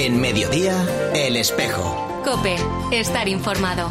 En 0.00 0.20
mediodía, 0.20 1.10
El 1.12 1.34
Espejo. 1.34 2.22
Cope, 2.24 2.54
estar 2.92 3.28
informado. 3.28 3.90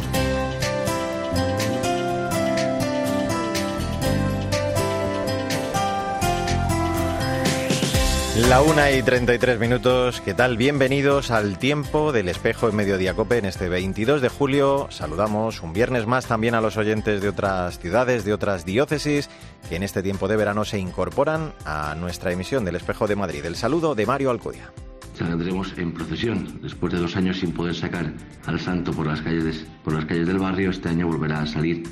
La 8.48 8.62
una 8.62 8.90
y 8.90 9.02
33 9.02 9.60
minutos, 9.60 10.22
¿qué 10.22 10.32
tal? 10.32 10.56
Bienvenidos 10.56 11.30
al 11.30 11.58
tiempo 11.58 12.10
del 12.10 12.30
espejo 12.30 12.70
en 12.70 12.76
Mediodía 12.76 13.12
Cope 13.12 13.36
en 13.36 13.44
este 13.44 13.68
22 13.68 14.22
de 14.22 14.30
julio. 14.30 14.86
Saludamos 14.88 15.60
un 15.60 15.74
viernes 15.74 16.06
más 16.06 16.24
también 16.24 16.54
a 16.54 16.62
los 16.62 16.78
oyentes 16.78 17.20
de 17.20 17.28
otras 17.28 17.78
ciudades, 17.80 18.24
de 18.24 18.32
otras 18.32 18.64
diócesis, 18.64 19.28
que 19.68 19.76
en 19.76 19.82
este 19.82 20.02
tiempo 20.02 20.26
de 20.26 20.36
verano 20.36 20.64
se 20.64 20.78
incorporan 20.78 21.52
a 21.66 21.94
nuestra 21.96 22.32
emisión 22.32 22.64
del 22.64 22.76
espejo 22.76 23.06
de 23.06 23.16
Madrid. 23.16 23.44
El 23.44 23.56
saludo 23.56 23.94
de 23.94 24.06
Mario 24.06 24.30
Alcudia. 24.30 24.72
Saldremos 25.18 25.76
en 25.76 25.90
procesión. 25.90 26.60
Después 26.62 26.92
de 26.92 27.00
dos 27.00 27.16
años 27.16 27.40
sin 27.40 27.50
poder 27.50 27.74
sacar 27.74 28.12
al 28.46 28.60
santo 28.60 28.92
por 28.92 29.04
las 29.04 29.20
calles, 29.20 29.66
por 29.82 29.94
las 29.94 30.04
calles 30.04 30.28
del 30.28 30.38
barrio, 30.38 30.70
este 30.70 30.90
año 30.90 31.08
volverá 31.08 31.40
a 31.42 31.46
salir. 31.46 31.82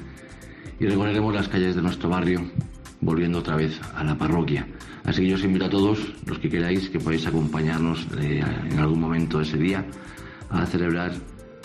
Y 0.78 0.86
recorreremos 0.86 1.34
las 1.34 1.48
calles 1.48 1.74
de 1.74 1.82
nuestro 1.82 2.08
barrio, 2.08 2.48
volviendo 3.00 3.40
otra 3.40 3.56
vez 3.56 3.80
a 3.96 4.04
la 4.04 4.16
parroquia. 4.16 4.68
Así 5.02 5.22
que 5.22 5.30
yo 5.30 5.34
os 5.34 5.42
invito 5.42 5.64
a 5.64 5.70
todos, 5.70 6.14
los 6.24 6.38
que 6.38 6.48
queráis, 6.48 6.88
que 6.88 7.00
podáis 7.00 7.26
acompañarnos 7.26 8.06
eh, 8.20 8.44
en 8.70 8.78
algún 8.78 9.00
momento 9.00 9.38
de 9.38 9.44
ese 9.44 9.56
día 9.56 9.84
a 10.48 10.64
celebrar 10.64 11.12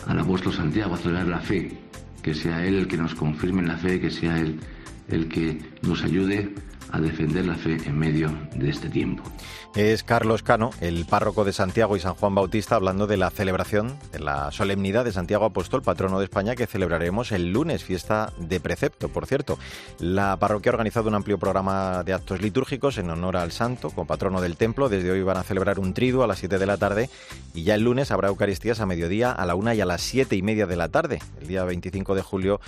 al 0.07 0.19
apóstol 0.19 0.53
Santiago, 0.53 0.95
a 0.95 0.97
celebrar 0.97 1.27
la 1.27 1.41
fe, 1.41 1.77
que 2.23 2.33
sea 2.33 2.65
Él 2.65 2.73
el 2.73 2.87
que 2.87 2.97
nos 2.97 3.13
confirme 3.13 3.61
en 3.61 3.67
la 3.67 3.77
fe, 3.77 3.99
que 3.99 4.09
sea 4.09 4.39
Él 4.39 4.59
el 5.09 5.27
que 5.27 5.59
nos 5.83 6.03
ayude 6.03 6.55
a 6.91 6.99
defender 6.99 7.45
la 7.45 7.55
fe 7.55 7.77
en 7.85 7.97
medio 7.97 8.29
de 8.55 8.69
este 8.69 8.89
tiempo 8.89 9.23
es 9.75 10.03
Carlos 10.03 10.43
Cano, 10.43 10.71
el 10.81 11.05
párroco 11.05 11.45
de 11.45 11.53
Santiago 11.53 11.95
y 11.95 11.99
San 11.99 12.15
Juan 12.15 12.35
Bautista, 12.35 12.75
hablando 12.75 13.07
de 13.07 13.15
la 13.15 13.29
celebración 13.29 13.97
de 14.11 14.19
la 14.19 14.51
solemnidad 14.51 15.05
de 15.05 15.13
Santiago 15.13 15.45
Apóstol, 15.45 15.81
patrono 15.81 16.19
de 16.19 16.25
España, 16.25 16.55
que 16.55 16.67
celebraremos 16.67 17.31
el 17.31 17.53
lunes, 17.53 17.83
fiesta 17.83 18.33
de 18.37 18.59
precepto, 18.59 19.07
por 19.09 19.27
cierto. 19.27 19.57
La 19.99 20.37
parroquia 20.37 20.71
ha 20.71 20.73
organizado 20.73 21.07
un 21.07 21.15
amplio 21.15 21.37
programa 21.37 22.03
de 22.03 22.13
actos 22.13 22.41
litúrgicos 22.41 22.97
en 22.97 23.09
honor 23.09 23.37
al 23.37 23.51
santo, 23.51 23.89
como 23.91 24.07
patrono 24.07 24.41
del 24.41 24.57
templo. 24.57 24.89
Desde 24.89 25.11
hoy 25.11 25.23
van 25.23 25.37
a 25.37 25.43
celebrar 25.43 25.79
un 25.79 25.93
triduo 25.93 26.23
a 26.23 26.27
las 26.27 26.39
7 26.39 26.57
de 26.57 26.65
la 26.65 26.77
tarde 26.77 27.09
y 27.53 27.63
ya 27.63 27.75
el 27.75 27.83
lunes 27.83 28.11
habrá 28.11 28.27
Eucaristías 28.27 28.81
a 28.81 28.85
mediodía, 28.85 29.31
a 29.31 29.45
la 29.45 29.55
1 29.55 29.73
y 29.73 29.81
a 29.81 29.85
las 29.85 30.01
7 30.01 30.35
y 30.35 30.41
media 30.41 30.67
de 30.67 30.75
la 30.75 30.89
tarde. 30.89 31.19
El 31.39 31.47
día 31.47 31.63
25 31.63 32.15
de 32.15 32.21
julio 32.21 32.59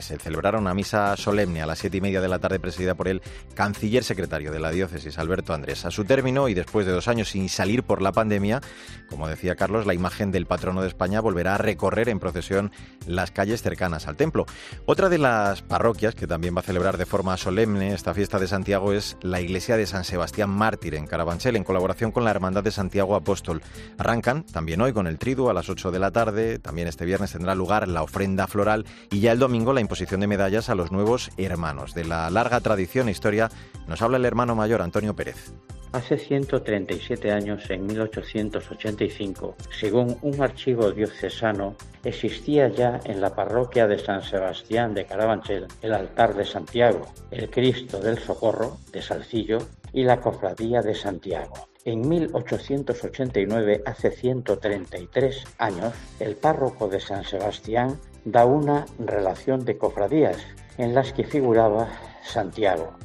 se 0.00 0.18
celebrará 0.18 0.58
una 0.58 0.74
misa 0.74 1.16
solemne 1.16 1.62
a 1.62 1.66
las 1.66 1.78
7 1.78 1.96
y 1.96 2.00
media 2.00 2.20
de 2.20 2.28
la 2.28 2.38
tarde 2.38 2.60
presidida 2.60 2.94
por 2.94 3.08
el 3.08 3.22
canciller 3.54 4.04
secretario 4.04 4.52
de 4.52 4.60
la 4.60 4.70
diócesis, 4.70 5.18
Alberto 5.18 5.54
Andrés. 5.54 5.84
A 5.84 5.90
su 5.90 6.04
término, 6.04 6.48
y 6.48 6.54
después 6.54 6.86
de 6.86 6.92
dos 6.92 7.08
años 7.08 7.30
sin 7.30 7.48
salir 7.48 7.82
por 7.82 8.02
la 8.02 8.12
pandemia, 8.12 8.60
como 9.08 9.26
decía 9.28 9.56
Carlos, 9.56 9.86
la 9.86 9.94
imagen 9.94 10.30
del 10.30 10.46
patrono 10.46 10.82
de 10.82 10.88
España 10.88 11.20
volverá 11.20 11.56
a 11.56 11.58
recorrer 11.58 12.08
en 12.08 12.20
procesión 12.20 12.70
las 13.06 13.30
calles 13.30 13.62
cercanas 13.62 14.06
al 14.06 14.16
templo. 14.16 14.46
Otra 14.86 15.08
de 15.08 15.18
las 15.18 15.62
parroquias 15.62 16.14
que 16.14 16.26
también 16.26 16.54
va 16.54 16.60
a 16.60 16.64
celebrar 16.64 16.96
de 16.96 17.06
forma 17.06 17.36
solemne 17.36 17.94
esta 17.94 18.14
fiesta 18.14 18.38
de 18.38 18.48
Santiago 18.48 18.92
es 18.92 19.16
la 19.22 19.40
iglesia 19.40 19.76
de 19.76 19.86
San 19.86 20.04
Sebastián 20.04 20.50
Mártir 20.50 20.94
en 20.94 21.06
Carabanchel, 21.06 21.56
en 21.56 21.64
colaboración 21.64 22.12
con 22.12 22.24
la 22.24 22.30
Hermandad 22.30 22.62
de 22.62 22.70
Santiago 22.70 23.16
Apóstol. 23.16 23.62
Arrancan 23.98 24.44
también 24.44 24.80
hoy 24.80 24.92
con 24.92 25.06
el 25.06 25.18
triduo 25.18 25.50
a 25.50 25.54
las 25.54 25.68
8 25.68 25.90
de 25.90 25.98
la 25.98 26.10
tarde, 26.10 26.58
también 26.58 26.88
este 26.88 27.04
viernes 27.04 27.32
tendrá 27.32 27.54
lugar 27.54 27.88
la 27.88 28.02
ofrenda 28.02 28.46
floral 28.46 28.84
y 29.10 29.20
ya 29.20 29.32
el 29.32 29.38
domingo 29.38 29.69
la 29.72 29.80
imposición 29.80 30.20
de 30.20 30.26
medallas 30.26 30.68
a 30.68 30.74
los 30.74 30.92
nuevos 30.92 31.30
hermanos. 31.36 31.94
De 31.94 32.04
la 32.04 32.30
larga 32.30 32.60
tradición 32.60 33.08
e 33.08 33.12
historia 33.12 33.50
nos 33.86 34.02
habla 34.02 34.16
el 34.16 34.24
hermano 34.24 34.54
mayor 34.54 34.82
Antonio 34.82 35.14
Pérez. 35.14 35.52
Hace 35.92 36.18
137 36.18 37.32
años, 37.32 37.68
en 37.68 37.84
1885, 37.84 39.56
según 39.76 40.16
un 40.22 40.40
archivo 40.40 40.92
diocesano, 40.92 41.74
existía 42.04 42.68
ya 42.68 43.00
en 43.04 43.20
la 43.20 43.34
parroquia 43.34 43.88
de 43.88 43.98
San 43.98 44.22
Sebastián 44.22 44.94
de 44.94 45.04
Carabanchel 45.04 45.66
el 45.82 45.92
altar 45.92 46.36
de 46.36 46.44
Santiago, 46.44 47.06
el 47.32 47.50
Cristo 47.50 47.98
del 47.98 48.18
Socorro 48.18 48.78
de 48.92 49.02
Salcillo 49.02 49.58
y 49.92 50.04
la 50.04 50.20
cofradía 50.20 50.80
de 50.80 50.94
Santiago. 50.94 51.54
En 51.84 52.08
1889, 52.08 53.82
hace 53.84 54.10
133 54.12 55.44
años, 55.58 55.94
el 56.20 56.36
párroco 56.36 56.88
de 56.88 57.00
San 57.00 57.24
Sebastián 57.24 57.98
da 58.24 58.44
una 58.44 58.86
relación 58.98 59.64
de 59.64 59.78
cofradías 59.78 60.36
en 60.78 60.94
las 60.94 61.12
que 61.12 61.24
figuraba 61.24 61.88
Santiago. 62.22 62.96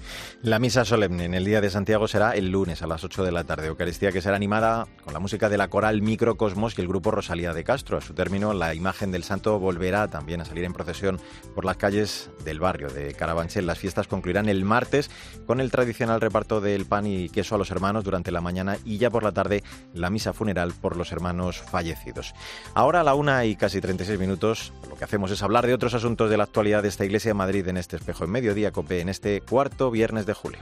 La 0.41 0.59
misa 0.59 0.85
solemne 0.85 1.25
en 1.25 1.33
el 1.33 1.45
Día 1.45 1.61
de 1.61 1.69
Santiago 1.69 2.07
será 2.07 2.31
el 2.35 2.51
lunes 2.51 2.81
a 2.81 2.87
las 2.87 3.03
8 3.03 3.23
de 3.23 3.31
la 3.31 3.43
tarde. 3.45 3.67
Eucaristía 3.67 4.11
que 4.11 4.21
será 4.21 4.35
animada 4.35 4.87
con 5.03 5.13
la 5.13 5.19
música 5.19 5.49
de 5.49 5.57
la 5.57 5.69
coral 5.69 6.01
Microcosmos 6.01 6.77
y 6.77 6.81
el 6.81 6.87
grupo 6.87 7.11
Rosalía 7.11 7.53
de 7.53 7.63
Castro. 7.63 7.97
A 7.97 8.01
su 8.01 8.13
término, 8.13 8.53
la 8.53 8.75
imagen 8.75 9.11
del 9.11 9.23
santo 9.23 9.57
volverá 9.59 10.07
también 10.07 10.41
a 10.41 10.45
salir 10.45 10.63
en 10.63 10.73
procesión 10.73 11.19
por 11.55 11.65
las 11.65 11.77
calles 11.77 12.29
del 12.43 12.59
barrio 12.59 12.89
de 12.89 13.13
Carabanchel. 13.13 13.65
Las 13.65 13.79
fiestas 13.79 14.07
concluirán 14.07 14.49
el 14.49 14.65
martes 14.65 15.09
con 15.47 15.59
el 15.59 15.71
tradicional 15.71 16.21
reparto 16.21 16.61
del 16.61 16.85
pan 16.85 17.07
y 17.07 17.29
queso 17.29 17.55
a 17.55 17.57
los 17.57 17.71
hermanos 17.71 18.03
durante 18.03 18.31
la 18.31 18.41
mañana 18.41 18.77
y 18.85 18.97
ya 18.97 19.09
por 19.09 19.23
la 19.23 19.31
tarde 19.31 19.63
la 19.93 20.09
misa 20.09 20.33
funeral 20.33 20.73
por 20.79 20.95
los 20.95 21.11
hermanos 21.11 21.57
fallecidos. 21.57 22.33
Ahora 22.73 23.01
a 23.01 23.03
la 23.03 23.15
una 23.15 23.45
y 23.45 23.55
casi 23.55 23.81
36 23.81 24.19
minutos, 24.19 24.73
lo 24.89 24.95
que 24.95 25.03
hacemos 25.03 25.31
es 25.31 25.41
hablar 25.41 25.65
de 25.65 25.73
otros 25.73 25.93
asuntos 25.93 26.29
de 26.29 26.37
la 26.37 26.43
actualidad 26.43 26.83
de 26.83 26.89
esta 26.89 27.05
iglesia 27.05 27.29
de 27.29 27.35
Madrid 27.35 27.67
en 27.67 27.77
este 27.77 27.95
espejo 27.95 28.25
en 28.25 28.31
mediodía, 28.31 28.71
COPE, 28.71 29.04
en 29.05 29.09
este 29.09 29.39
cuarto 29.41 29.91
viernes 29.91 30.25
de 30.25 30.33
julio. 30.33 30.61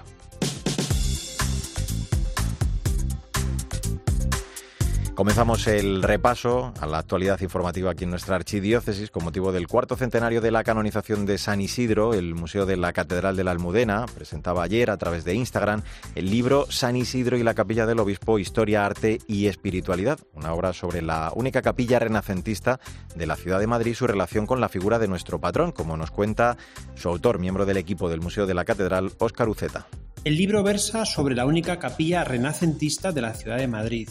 Comenzamos 5.15 5.67
el 5.67 6.01
repaso 6.01 6.73
a 6.81 6.87
la 6.87 6.97
actualidad 6.97 7.39
informativa 7.41 7.91
aquí 7.91 8.03
en 8.03 8.09
nuestra 8.09 8.35
archidiócesis 8.35 9.11
con 9.11 9.23
motivo 9.23 9.51
del 9.51 9.67
cuarto 9.67 9.95
centenario 9.95 10.41
de 10.41 10.49
la 10.49 10.63
canonización 10.63 11.27
de 11.27 11.37
San 11.37 11.61
Isidro. 11.61 12.15
El 12.15 12.33
Museo 12.33 12.65
de 12.65 12.77
la 12.77 12.93
Catedral 12.93 13.35
de 13.35 13.43
la 13.43 13.51
Almudena 13.51 14.07
presentaba 14.07 14.63
ayer 14.63 14.89
a 14.89 14.97
través 14.97 15.23
de 15.23 15.35
Instagram 15.35 15.83
el 16.15 16.31
libro 16.31 16.65
San 16.71 16.95
Isidro 16.95 17.37
y 17.37 17.43
la 17.43 17.53
Capilla 17.53 17.85
del 17.85 17.99
Obispo, 17.99 18.39
Historia, 18.39 18.87
Arte 18.87 19.19
y 19.27 19.45
Espiritualidad, 19.45 20.19
una 20.33 20.51
obra 20.51 20.73
sobre 20.73 21.03
la 21.03 21.31
única 21.35 21.61
capilla 21.61 21.99
renacentista 21.99 22.79
de 23.15 23.27
la 23.27 23.35
ciudad 23.35 23.59
de 23.59 23.67
Madrid 23.67 23.91
y 23.91 23.95
su 23.95 24.07
relación 24.07 24.47
con 24.47 24.61
la 24.61 24.67
figura 24.67 24.97
de 24.97 25.07
nuestro 25.07 25.39
patrón, 25.39 25.73
como 25.73 25.95
nos 25.95 26.09
cuenta 26.09 26.57
su 26.95 27.07
autor, 27.07 27.37
miembro 27.37 27.67
del 27.67 27.77
equipo 27.77 28.09
del 28.09 28.21
Museo 28.21 28.47
de 28.47 28.55
la 28.55 28.65
Catedral, 28.65 29.11
Óscar 29.19 29.47
Uceta. 29.47 29.85
El 30.23 30.37
libro 30.37 30.63
versa 30.63 31.05
sobre 31.05 31.35
la 31.35 31.45
única 31.45 31.77
capilla 31.77 32.23
renacentista 32.23 33.11
de 33.11 33.21
la 33.21 33.35
ciudad 33.35 33.57
de 33.57 33.67
Madrid 33.67 34.09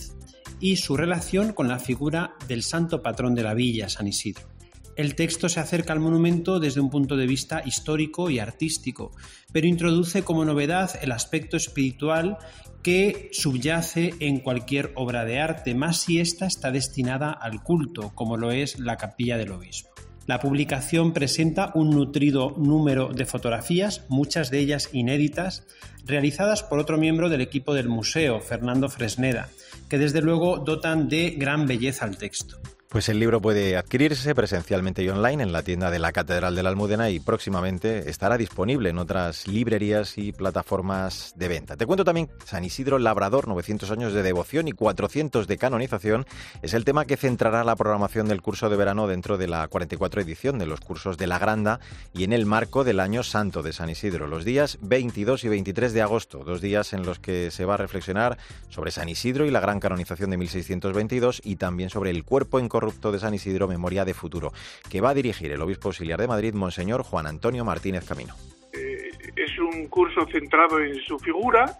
y 0.62 0.76
su 0.76 0.96
relación 0.96 1.52
con 1.52 1.66
la 1.66 1.80
figura 1.80 2.36
del 2.46 2.62
santo 2.62 3.02
patrón 3.02 3.34
de 3.34 3.42
la 3.42 3.52
villa, 3.52 3.88
San 3.88 4.06
Isidro. 4.06 4.46
El 4.94 5.16
texto 5.16 5.48
se 5.48 5.58
acerca 5.58 5.92
al 5.92 5.98
monumento 5.98 6.60
desde 6.60 6.80
un 6.80 6.88
punto 6.88 7.16
de 7.16 7.26
vista 7.26 7.62
histórico 7.64 8.30
y 8.30 8.38
artístico, 8.38 9.10
pero 9.52 9.66
introduce 9.66 10.22
como 10.22 10.44
novedad 10.44 10.92
el 11.02 11.10
aspecto 11.10 11.56
espiritual 11.56 12.38
que 12.82 13.28
subyace 13.32 14.14
en 14.20 14.38
cualquier 14.38 14.92
obra 14.94 15.24
de 15.24 15.40
arte, 15.40 15.74
más 15.74 15.98
si 15.98 16.20
ésta 16.20 16.46
está 16.46 16.70
destinada 16.70 17.32
al 17.32 17.62
culto, 17.64 18.12
como 18.14 18.36
lo 18.36 18.52
es 18.52 18.78
la 18.78 18.96
capilla 18.96 19.36
del 19.38 19.50
obispo. 19.50 19.90
La 20.26 20.38
publicación 20.38 21.12
presenta 21.12 21.72
un 21.74 21.90
nutrido 21.90 22.54
número 22.56 23.08
de 23.08 23.26
fotografías, 23.26 24.04
muchas 24.08 24.50
de 24.50 24.60
ellas 24.60 24.88
inéditas, 24.92 25.64
realizadas 26.06 26.62
por 26.62 26.78
otro 26.78 26.96
miembro 26.96 27.28
del 27.28 27.40
equipo 27.40 27.74
del 27.74 27.88
museo, 27.88 28.40
Fernando 28.40 28.88
Fresneda, 28.88 29.48
que 29.88 29.98
desde 29.98 30.22
luego 30.22 30.58
dotan 30.58 31.08
de 31.08 31.30
gran 31.30 31.66
belleza 31.66 32.04
al 32.04 32.16
texto. 32.16 32.60
Pues 32.92 33.08
el 33.08 33.18
libro 33.18 33.40
puede 33.40 33.78
adquirirse 33.78 34.34
presencialmente 34.34 35.02
y 35.02 35.08
online 35.08 35.42
en 35.42 35.50
la 35.50 35.62
tienda 35.62 35.90
de 35.90 35.98
la 35.98 36.12
Catedral 36.12 36.54
de 36.54 36.62
la 36.62 36.68
Almudena 36.68 37.08
y 37.08 37.20
próximamente 37.20 38.10
estará 38.10 38.36
disponible 38.36 38.90
en 38.90 38.98
otras 38.98 39.48
librerías 39.48 40.18
y 40.18 40.32
plataformas 40.32 41.32
de 41.34 41.48
venta. 41.48 41.78
Te 41.78 41.86
cuento 41.86 42.04
también 42.04 42.28
San 42.44 42.66
Isidro 42.66 42.98
Labrador, 42.98 43.48
900 43.48 43.90
años 43.92 44.12
de 44.12 44.22
devoción 44.22 44.68
y 44.68 44.72
400 44.72 45.48
de 45.48 45.56
canonización, 45.56 46.26
es 46.60 46.74
el 46.74 46.84
tema 46.84 47.06
que 47.06 47.16
centrará 47.16 47.64
la 47.64 47.76
programación 47.76 48.28
del 48.28 48.42
curso 48.42 48.68
de 48.68 48.76
verano 48.76 49.06
dentro 49.06 49.38
de 49.38 49.48
la 49.48 49.66
44 49.68 50.20
edición 50.20 50.58
de 50.58 50.66
los 50.66 50.80
cursos 50.80 51.16
de 51.16 51.26
la 51.26 51.38
Granda 51.38 51.80
y 52.12 52.24
en 52.24 52.34
el 52.34 52.44
marco 52.44 52.84
del 52.84 53.00
Año 53.00 53.22
Santo 53.22 53.62
de 53.62 53.72
San 53.72 53.88
Isidro, 53.88 54.26
los 54.26 54.44
días 54.44 54.76
22 54.82 55.44
y 55.44 55.48
23 55.48 55.94
de 55.94 56.02
agosto, 56.02 56.44
dos 56.44 56.60
días 56.60 56.92
en 56.92 57.06
los 57.06 57.18
que 57.18 57.50
se 57.52 57.64
va 57.64 57.72
a 57.72 57.78
reflexionar 57.78 58.36
sobre 58.68 58.90
San 58.90 59.08
Isidro 59.08 59.46
y 59.46 59.50
la 59.50 59.60
gran 59.60 59.80
canonización 59.80 60.28
de 60.28 60.36
1622 60.36 61.40
y 61.42 61.56
también 61.56 61.88
sobre 61.88 62.10
el 62.10 62.22
cuerpo 62.24 62.58
en 62.58 62.68
corrupto 62.82 63.12
de 63.12 63.20
San 63.20 63.32
Isidro, 63.32 63.68
Memoria 63.68 64.04
de 64.04 64.12
Futuro, 64.12 64.52
que 64.90 65.00
va 65.00 65.10
a 65.10 65.14
dirigir 65.14 65.52
el 65.52 65.62
obispo 65.62 65.88
auxiliar 65.88 66.20
de 66.20 66.26
Madrid, 66.26 66.52
Monseñor 66.52 67.04
Juan 67.04 67.28
Antonio 67.28 67.64
Martínez 67.64 68.04
Camino. 68.04 68.34
Eh, 68.72 69.12
es 69.36 69.56
un 69.60 69.86
curso 69.86 70.26
centrado 70.26 70.80
en 70.80 70.96
su 70.96 71.16
figura, 71.20 71.78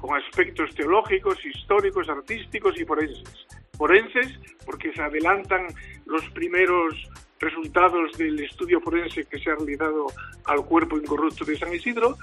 con 0.00 0.16
aspectos 0.16 0.74
teológicos, 0.74 1.38
históricos, 1.46 2.08
artísticos 2.08 2.74
y 2.80 2.84
forenses. 2.84 3.46
Forenses 3.78 4.40
porque 4.66 4.92
se 4.92 5.00
adelantan 5.00 5.68
los 6.06 6.28
primeros 6.30 6.94
resultados 7.38 8.18
del 8.18 8.40
estudio 8.40 8.80
forense 8.80 9.26
que 9.26 9.38
se 9.38 9.50
ha 9.50 9.54
realizado 9.54 10.06
al 10.46 10.64
cuerpo 10.64 10.98
incorrupto 10.98 11.44
de 11.44 11.56
San 11.56 11.72
Isidro 11.72 12.16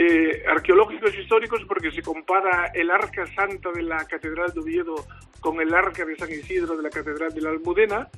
eh, 0.00 0.44
arqueológicos 0.46 1.12
históricos 1.18 1.60
porque 1.66 1.90
se 1.90 2.02
compara 2.02 2.70
el 2.72 2.88
arca 2.88 3.26
santa 3.34 3.72
de 3.72 3.82
la 3.82 4.04
Catedral 4.04 4.52
de 4.52 4.60
Oviedo 4.60 4.94
con 5.40 5.60
el 5.60 5.74
arca 5.74 6.04
de 6.04 6.16
San 6.16 6.30
Isidro 6.30 6.76
de 6.76 6.84
la 6.84 6.90
Catedral 6.90 7.34
de 7.34 7.40
la 7.40 7.50
Almudena, 7.50 8.08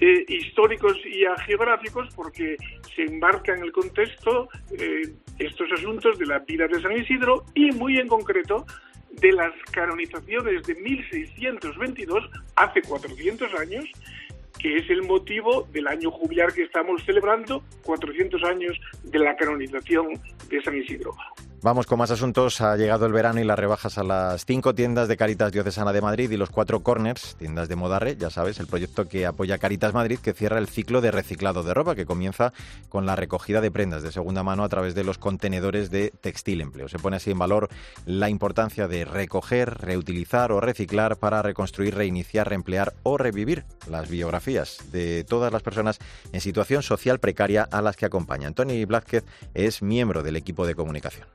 eh, 0.00 0.24
históricos 0.28 0.96
y 1.04 1.24
geográficos 1.44 2.08
porque 2.14 2.56
se 2.94 3.02
enmarca 3.02 3.52
en 3.52 3.62
el 3.62 3.72
contexto 3.72 4.48
eh, 4.78 5.12
estos 5.40 5.72
asuntos 5.72 6.18
de 6.18 6.26
la 6.26 6.38
vida 6.38 6.68
de 6.68 6.80
San 6.80 6.96
Isidro 6.96 7.46
y 7.54 7.72
muy 7.72 7.98
en 7.98 8.06
concreto 8.06 8.64
de 9.10 9.32
las 9.32 9.52
canonizaciones 9.72 10.62
de 10.62 10.74
1622, 10.76 12.30
hace 12.56 12.80
400 12.80 13.54
años, 13.54 13.84
que 14.62 14.76
es 14.76 14.88
el 14.90 15.02
motivo 15.02 15.66
del 15.72 15.88
año 15.88 16.10
jubilar 16.12 16.52
que 16.52 16.62
estamos 16.62 17.02
celebrando, 17.04 17.64
400 17.82 18.44
años 18.44 18.80
de 19.02 19.18
la 19.18 19.34
canonización 19.34 20.20
de 20.48 20.62
San 20.62 20.76
Isidro. 20.76 21.16
Vamos 21.64 21.86
con 21.86 22.00
más 22.00 22.10
asuntos. 22.10 22.60
Ha 22.60 22.76
llegado 22.76 23.06
el 23.06 23.12
verano 23.12 23.40
y 23.40 23.44
las 23.44 23.56
rebajas 23.56 23.96
a 23.96 24.02
las 24.02 24.44
cinco 24.44 24.74
tiendas 24.74 25.06
de 25.06 25.16
Caritas 25.16 25.52
Diocesana 25.52 25.92
de 25.92 26.00
Madrid 26.00 26.28
y 26.28 26.36
los 26.36 26.50
cuatro 26.50 26.80
corners, 26.80 27.36
tiendas 27.36 27.68
de 27.68 27.76
Modarre, 27.76 28.16
ya 28.16 28.30
sabes, 28.30 28.58
el 28.58 28.66
proyecto 28.66 29.06
que 29.06 29.26
apoya 29.26 29.58
Caritas 29.58 29.94
Madrid, 29.94 30.18
que 30.18 30.32
cierra 30.32 30.58
el 30.58 30.66
ciclo 30.66 31.00
de 31.00 31.12
reciclado 31.12 31.62
de 31.62 31.72
ropa, 31.72 31.94
que 31.94 32.04
comienza 32.04 32.52
con 32.88 33.06
la 33.06 33.14
recogida 33.14 33.60
de 33.60 33.70
prendas 33.70 34.02
de 34.02 34.10
segunda 34.10 34.42
mano 34.42 34.64
a 34.64 34.68
través 34.68 34.96
de 34.96 35.04
los 35.04 35.18
contenedores 35.18 35.92
de 35.92 36.12
textil 36.20 36.62
empleo. 36.62 36.88
Se 36.88 36.98
pone 36.98 37.18
así 37.18 37.30
en 37.30 37.38
valor 37.38 37.68
la 38.06 38.28
importancia 38.28 38.88
de 38.88 39.04
recoger, 39.04 39.78
reutilizar 39.78 40.50
o 40.50 40.60
reciclar 40.60 41.16
para 41.16 41.42
reconstruir, 41.42 41.94
reiniciar, 41.94 42.48
reemplear 42.48 42.92
o 43.04 43.18
revivir 43.18 43.66
las 43.88 44.08
biografías 44.08 44.78
de 44.90 45.22
todas 45.22 45.52
las 45.52 45.62
personas 45.62 46.00
en 46.32 46.40
situación 46.40 46.82
social 46.82 47.20
precaria 47.20 47.68
a 47.70 47.82
las 47.82 47.94
que 47.94 48.06
acompañan. 48.06 48.52
Tony 48.52 48.84
Blázquez 48.84 49.22
es 49.54 49.80
miembro 49.80 50.24
del 50.24 50.34
equipo 50.34 50.66
de 50.66 50.74
comunicación. 50.74 51.28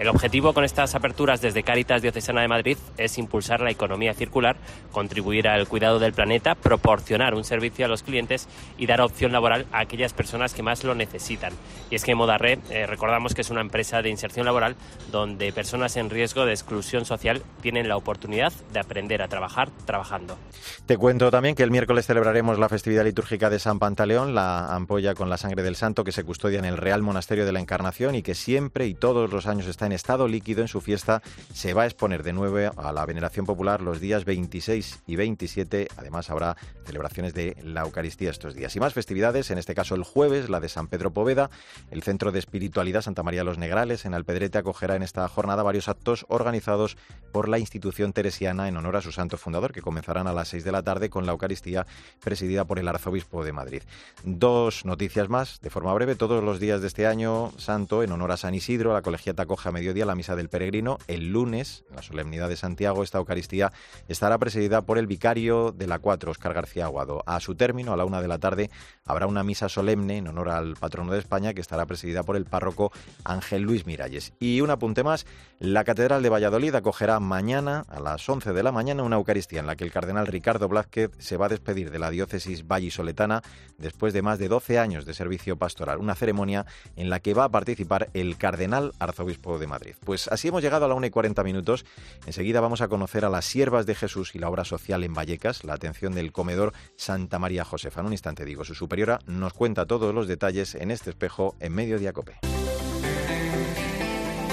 El 0.00 0.08
objetivo 0.08 0.54
con 0.54 0.64
estas 0.64 0.94
aperturas 0.94 1.42
desde 1.42 1.62
Cáritas 1.62 2.00
Diocesana 2.00 2.40
de 2.40 2.48
Madrid 2.48 2.78
es 2.96 3.18
impulsar 3.18 3.60
la 3.60 3.70
economía 3.70 4.14
circular, 4.14 4.56
contribuir 4.92 5.46
al 5.46 5.68
cuidado 5.68 5.98
del 5.98 6.14
planeta, 6.14 6.54
proporcionar 6.54 7.34
un 7.34 7.44
servicio 7.44 7.84
a 7.84 7.88
los 7.88 8.02
clientes 8.02 8.48
y 8.78 8.86
dar 8.86 9.02
opción 9.02 9.30
laboral 9.30 9.66
a 9.72 9.80
aquellas 9.80 10.14
personas 10.14 10.54
que 10.54 10.62
más 10.62 10.84
lo 10.84 10.94
necesitan. 10.94 11.52
Y 11.90 11.96
es 11.96 12.04
que 12.04 12.14
Modarre, 12.14 12.60
eh, 12.70 12.86
recordamos 12.86 13.34
que 13.34 13.42
es 13.42 13.50
una 13.50 13.60
empresa 13.60 14.00
de 14.00 14.08
inserción 14.08 14.46
laboral 14.46 14.74
donde 15.12 15.52
personas 15.52 15.98
en 15.98 16.08
riesgo 16.08 16.46
de 16.46 16.52
exclusión 16.52 17.04
social 17.04 17.42
tienen 17.60 17.86
la 17.86 17.98
oportunidad 17.98 18.54
de 18.72 18.80
aprender 18.80 19.20
a 19.20 19.28
trabajar 19.28 19.68
trabajando. 19.84 20.38
Te 20.86 20.96
cuento 20.96 21.30
también 21.30 21.54
que 21.54 21.62
el 21.62 21.70
miércoles 21.70 22.06
celebraremos 22.06 22.58
la 22.58 22.70
festividad 22.70 23.04
litúrgica 23.04 23.50
de 23.50 23.58
San 23.58 23.78
Pantaleón, 23.78 24.34
la 24.34 24.74
ampolla 24.74 25.12
con 25.12 25.28
la 25.28 25.36
sangre 25.36 25.62
del 25.62 25.76
santo 25.76 26.04
que 26.04 26.12
se 26.12 26.24
custodia 26.24 26.58
en 26.58 26.64
el 26.64 26.78
Real 26.78 27.02
Monasterio 27.02 27.44
de 27.44 27.52
la 27.52 27.60
Encarnación 27.60 28.14
y 28.14 28.22
que 28.22 28.34
siempre 28.34 28.86
y 28.86 28.94
todos 28.94 29.30
los 29.30 29.46
años 29.46 29.66
está 29.66 29.84
en 29.84 29.89
estado 29.92 30.28
líquido 30.28 30.62
en 30.62 30.68
su 30.68 30.80
fiesta, 30.80 31.22
se 31.52 31.74
va 31.74 31.82
a 31.82 31.86
exponer 31.86 32.22
de 32.22 32.32
nuevo 32.32 32.50
a 32.76 32.92
la 32.92 33.06
veneración 33.06 33.46
popular 33.46 33.80
los 33.80 34.00
días 34.00 34.24
26 34.24 35.02
y 35.06 35.16
27. 35.16 35.88
Además, 35.96 36.30
habrá 36.30 36.56
celebraciones 36.84 37.34
de 37.34 37.56
la 37.62 37.82
Eucaristía 37.82 38.30
estos 38.30 38.54
días. 38.54 38.74
Y 38.74 38.80
más 38.80 38.94
festividades, 38.94 39.50
en 39.50 39.58
este 39.58 39.74
caso 39.74 39.94
el 39.94 40.02
jueves, 40.02 40.50
la 40.50 40.60
de 40.60 40.68
San 40.68 40.88
Pedro 40.88 41.12
Poveda. 41.12 41.50
El 41.90 42.02
Centro 42.02 42.32
de 42.32 42.38
Espiritualidad 42.38 43.02
Santa 43.02 43.22
María 43.22 43.44
los 43.44 43.58
Negrales 43.58 44.04
en 44.04 44.14
Alpedrete 44.14 44.58
acogerá 44.58 44.96
en 44.96 45.02
esta 45.02 45.26
jornada 45.28 45.62
varios 45.62 45.88
actos 45.88 46.26
organizados 46.28 46.96
por 47.32 47.48
la 47.48 47.58
institución 47.58 48.12
teresiana 48.12 48.68
en 48.68 48.76
honor 48.76 48.96
a 48.96 49.02
su 49.02 49.12
santo 49.12 49.38
fundador, 49.38 49.72
que 49.72 49.82
comenzarán 49.82 50.26
a 50.26 50.32
las 50.32 50.48
6 50.48 50.64
de 50.64 50.72
la 50.72 50.82
tarde 50.82 51.10
con 51.10 51.26
la 51.26 51.32
Eucaristía 51.32 51.86
presidida 52.22 52.64
por 52.64 52.78
el 52.78 52.88
arzobispo 52.88 53.44
de 53.44 53.52
Madrid. 53.52 53.82
Dos 54.24 54.84
noticias 54.84 55.28
más, 55.28 55.60
de 55.60 55.70
forma 55.70 55.94
breve. 55.94 56.16
Todos 56.16 56.42
los 56.42 56.60
días 56.60 56.80
de 56.80 56.88
este 56.88 57.06
año 57.06 57.52
santo, 57.56 58.02
en 58.02 58.12
honor 58.12 58.32
a 58.32 58.36
San 58.36 58.54
Isidro, 58.54 58.92
la 58.92 59.02
colegiata 59.02 59.46
coge 59.46 59.68
mediodía 59.72 60.06
la 60.06 60.14
misa 60.14 60.36
del 60.36 60.48
peregrino. 60.48 60.98
El 61.06 61.32
lunes, 61.32 61.84
en 61.88 61.96
la 61.96 62.02
solemnidad 62.02 62.48
de 62.48 62.56
Santiago, 62.56 63.02
esta 63.02 63.18
Eucaristía 63.18 63.72
estará 64.08 64.38
presidida 64.38 64.82
por 64.82 64.98
el 64.98 65.06
vicario 65.06 65.72
de 65.72 65.86
la 65.86 65.98
4, 65.98 66.30
Oscar 66.30 66.54
García 66.54 66.84
Aguado. 66.84 67.22
A 67.26 67.40
su 67.40 67.54
término, 67.54 67.92
a 67.92 67.96
la 67.96 68.04
una 68.04 68.20
de 68.20 68.28
la 68.28 68.38
tarde, 68.38 68.70
habrá 69.04 69.26
una 69.26 69.44
misa 69.44 69.68
solemne 69.68 70.18
en 70.18 70.28
honor 70.28 70.48
al 70.48 70.76
patrono 70.76 71.12
de 71.12 71.18
España 71.18 71.54
que 71.54 71.60
estará 71.60 71.86
presidida 71.86 72.22
por 72.22 72.36
el 72.36 72.44
párroco 72.44 72.92
Ángel 73.24 73.62
Luis 73.62 73.86
Miralles. 73.86 74.32
Y 74.38 74.60
un 74.60 74.70
apunte 74.70 75.02
más, 75.02 75.26
la 75.58 75.84
Catedral 75.84 76.22
de 76.22 76.28
Valladolid 76.28 76.74
acogerá 76.74 77.20
mañana 77.20 77.84
a 77.88 78.00
las 78.00 78.28
11 78.28 78.52
de 78.52 78.62
la 78.62 78.72
mañana 78.72 79.02
una 79.02 79.16
Eucaristía 79.16 79.60
en 79.60 79.66
la 79.66 79.76
que 79.76 79.84
el 79.84 79.92
cardenal 79.92 80.26
Ricardo 80.26 80.68
Blázquez 80.68 81.10
se 81.18 81.36
va 81.36 81.46
a 81.46 81.50
despedir 81.50 81.90
de 81.90 81.98
la 81.98 82.10
diócesis 82.10 82.66
vallisoletana 82.66 83.42
después 83.78 84.12
de 84.12 84.22
más 84.22 84.38
de 84.38 84.48
12 84.48 84.78
años 84.78 85.04
de 85.04 85.14
servicio 85.14 85.56
pastoral. 85.56 85.98
Una 85.98 86.14
ceremonia 86.14 86.66
en 86.96 87.10
la 87.10 87.20
que 87.20 87.34
va 87.34 87.44
a 87.44 87.48
participar 87.50 88.10
el 88.14 88.36
cardenal 88.36 88.92
arzobispo 88.98 89.58
de 89.60 89.66
Madrid. 89.66 89.94
Pues 90.04 90.26
así 90.28 90.48
hemos 90.48 90.62
llegado 90.62 90.84
a 90.84 90.88
la 90.88 90.94
1 90.94 91.06
y 91.06 91.10
40 91.10 91.44
minutos. 91.44 91.84
Enseguida 92.26 92.60
vamos 92.60 92.80
a 92.80 92.88
conocer 92.88 93.24
a 93.24 93.30
las 93.30 93.44
siervas 93.44 93.86
de 93.86 93.94
Jesús 93.94 94.34
y 94.34 94.38
la 94.38 94.48
obra 94.48 94.64
social 94.64 95.04
en 95.04 95.14
Vallecas, 95.14 95.64
la 95.64 95.74
atención 95.74 96.14
del 96.14 96.32
comedor 96.32 96.72
Santa 96.96 97.38
María 97.38 97.64
Josefa. 97.64 98.00
En 98.00 98.06
un 98.06 98.12
instante 98.12 98.44
digo, 98.44 98.64
su 98.64 98.74
superiora 98.74 99.20
nos 99.26 99.52
cuenta 99.52 99.86
todos 99.86 100.14
los 100.14 100.26
detalles 100.26 100.74
en 100.74 100.90
este 100.90 101.10
espejo 101.10 101.54
en 101.60 101.74
Mediodía 101.74 102.12
Cope. 102.12 102.38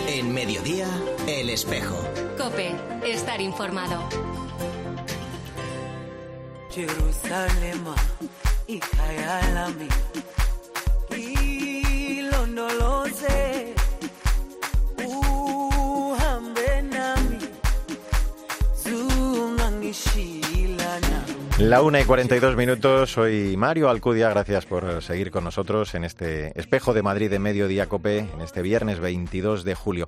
En 0.07 0.33
Mediodía, 0.33 0.87
El 1.27 1.49
Espejo. 1.49 1.97
Cope, 2.37 2.75
estar 3.03 3.39
informado. 3.41 4.07
Jerusalem, 6.71 7.85
La 21.59 21.81
una 21.81 21.99
y 21.99 22.03
42 22.03 22.55
minutos, 22.55 23.11
soy 23.13 23.57
Mario 23.57 23.89
Alcudia, 23.89 24.29
gracias 24.29 24.67
por 24.67 25.01
seguir 25.01 25.31
con 25.31 25.43
nosotros 25.43 25.95
en 25.95 26.03
este 26.03 26.51
espejo 26.57 26.93
de 26.93 27.01
Madrid 27.01 27.31
de 27.31 27.39
Mediodía 27.39 27.87
Cope, 27.87 28.19
en 28.19 28.41
este 28.41 28.61
viernes 28.61 28.99
22 28.99 29.63
de 29.63 29.73
julio. 29.73 30.05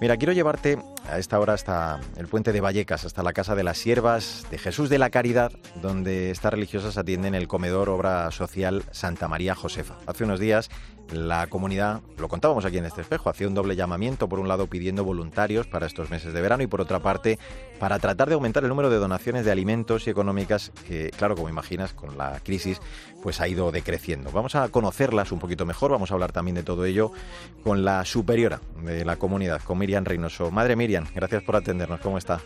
Mira, 0.00 0.16
quiero 0.16 0.32
llevarte 0.32 0.78
a 1.08 1.18
esta 1.18 1.40
hora 1.40 1.54
hasta 1.54 2.00
el 2.16 2.28
puente 2.28 2.52
de 2.52 2.60
Vallecas, 2.60 3.04
hasta 3.04 3.24
la 3.24 3.32
Casa 3.32 3.56
de 3.56 3.64
las 3.64 3.78
Siervas 3.78 4.46
de 4.52 4.58
Jesús 4.58 4.88
de 4.88 4.98
la 4.98 5.10
Caridad, 5.10 5.50
donde 5.82 6.30
estas 6.30 6.52
religiosas 6.52 6.96
atienden 6.96 7.34
el 7.34 7.48
comedor 7.48 7.88
obra 7.88 8.30
social 8.30 8.84
Santa 8.92 9.26
María 9.26 9.56
Josefa. 9.56 9.96
Hace 10.06 10.24
unos 10.24 10.38
días 10.38 10.70
la 11.12 11.46
comunidad, 11.46 12.00
lo 12.18 12.28
contábamos 12.28 12.64
aquí 12.64 12.78
en 12.78 12.86
este 12.86 13.02
espejo, 13.02 13.30
hacía 13.30 13.46
un 13.46 13.54
doble 13.54 13.76
llamamiento, 13.76 14.28
por 14.28 14.40
un 14.40 14.48
lado 14.48 14.66
pidiendo 14.66 15.04
voluntarios 15.04 15.66
para 15.66 15.86
estos 15.86 16.10
meses 16.10 16.32
de 16.32 16.40
verano 16.40 16.62
y 16.62 16.66
por 16.66 16.80
otra 16.80 17.00
parte 17.00 17.38
para 17.78 17.98
tratar 17.98 18.28
de 18.28 18.34
aumentar 18.34 18.62
el 18.62 18.68
número 18.68 18.90
de 18.90 18.96
donaciones 18.96 19.44
de 19.44 19.52
alimentos 19.52 20.06
y 20.06 20.10
económicas 20.10 20.72
que, 20.88 21.10
claro, 21.10 21.36
como 21.36 21.48
imaginas, 21.48 21.92
con 21.92 22.16
la 22.16 22.40
crisis 22.40 22.80
pues 23.22 23.40
ha 23.40 23.48
ido 23.48 23.70
decreciendo. 23.72 24.30
Vamos 24.32 24.54
a 24.54 24.68
conocerlas 24.68 25.32
un 25.32 25.38
poquito 25.38 25.66
mejor, 25.66 25.90
vamos 25.90 26.10
a 26.10 26.14
hablar 26.14 26.32
también 26.32 26.54
de 26.54 26.62
todo 26.62 26.84
ello 26.84 27.12
con 27.62 27.84
la 27.84 28.04
superiora 28.04 28.60
de 28.82 29.04
la 29.04 29.16
comunidad, 29.16 29.62
con 29.62 29.78
Miriam 29.78 30.04
Reynoso. 30.04 30.50
Madre 30.50 30.76
Miriam, 30.76 31.06
gracias 31.14 31.42
por 31.42 31.56
atendernos, 31.56 32.00
¿cómo 32.00 32.18
está? 32.18 32.40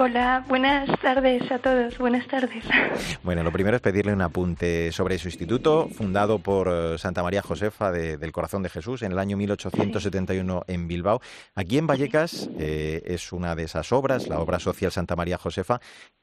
Hola, 0.00 0.44
buenas 0.46 0.88
tardes 1.00 1.50
a 1.50 1.58
todos, 1.58 1.98
buenas 1.98 2.24
tardes. 2.28 2.64
Bueno, 3.24 3.42
lo 3.42 3.50
primero 3.50 3.76
es 3.76 3.82
pedirle 3.82 4.12
un 4.12 4.22
apunte 4.22 4.92
sobre 4.92 5.18
su 5.18 5.26
instituto, 5.26 5.88
fundado 5.88 6.38
por 6.38 6.68
eh, 6.68 6.98
Santa 6.98 7.22
María 7.24 7.42
Josefa 7.42 7.90
del 7.90 8.30
Corazón 8.30 8.62
de 8.62 8.68
Jesús 8.68 9.02
en 9.02 9.10
el 9.10 9.18
año 9.18 9.36
1871 9.36 10.62
en 10.68 10.86
Bilbao. 10.86 11.20
Aquí 11.56 11.78
en 11.78 11.88
Vallecas 11.88 12.48
eh, 12.60 13.02
es 13.06 13.32
una 13.32 13.56
de 13.56 13.64
esas 13.64 13.90
obras, 13.92 14.28
la 14.28 14.38
obra 14.38 14.60
social 14.60 14.92
Santa 14.92 15.16
María 15.16 15.36
Josefa, 15.36 15.80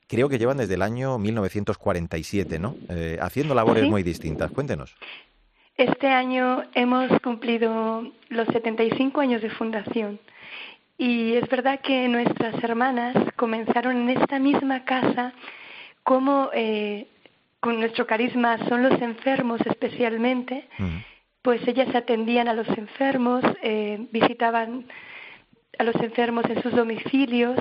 creo 0.08 0.29
que 0.29 0.38
llevan 0.38 0.58
desde 0.58 0.75
el 0.75 0.82
año 0.82 1.17
1947, 1.20 2.60
¿no? 2.60 2.77
Eh, 2.88 3.17
haciendo 3.22 3.55
labores 3.55 3.89
muy 3.89 4.03
distintas. 4.03 4.51
Cuéntenos. 4.51 4.96
Este 5.75 6.08
año 6.08 6.63
hemos 6.74 7.12
cumplido 7.22 8.10
los 8.29 8.48
75 8.48 9.20
años 9.20 9.41
de 9.41 9.50
fundación. 9.50 10.20
Y 10.97 11.33
es 11.33 11.47
verdad 11.49 11.81
que 11.81 12.07
nuestras 12.07 12.63
hermanas 12.63 13.15
comenzaron 13.35 13.97
en 13.97 14.17
esta 14.17 14.39
misma 14.39 14.85
casa 14.85 15.33
como 16.03 16.49
eh, 16.53 17.07
con 17.59 17.79
nuestro 17.79 18.05
carisma 18.05 18.57
son 18.69 18.83
los 18.83 19.01
enfermos 19.01 19.59
especialmente, 19.65 20.67
pues 21.41 21.67
ellas 21.67 21.93
atendían 21.95 22.47
a 22.47 22.53
los 22.53 22.67
enfermos, 22.77 23.43
eh, 23.63 24.07
visitaban 24.11 24.85
a 25.79 25.83
los 25.83 25.95
enfermos 25.95 26.45
en 26.47 26.61
sus 26.61 26.71
domicilios, 26.73 27.57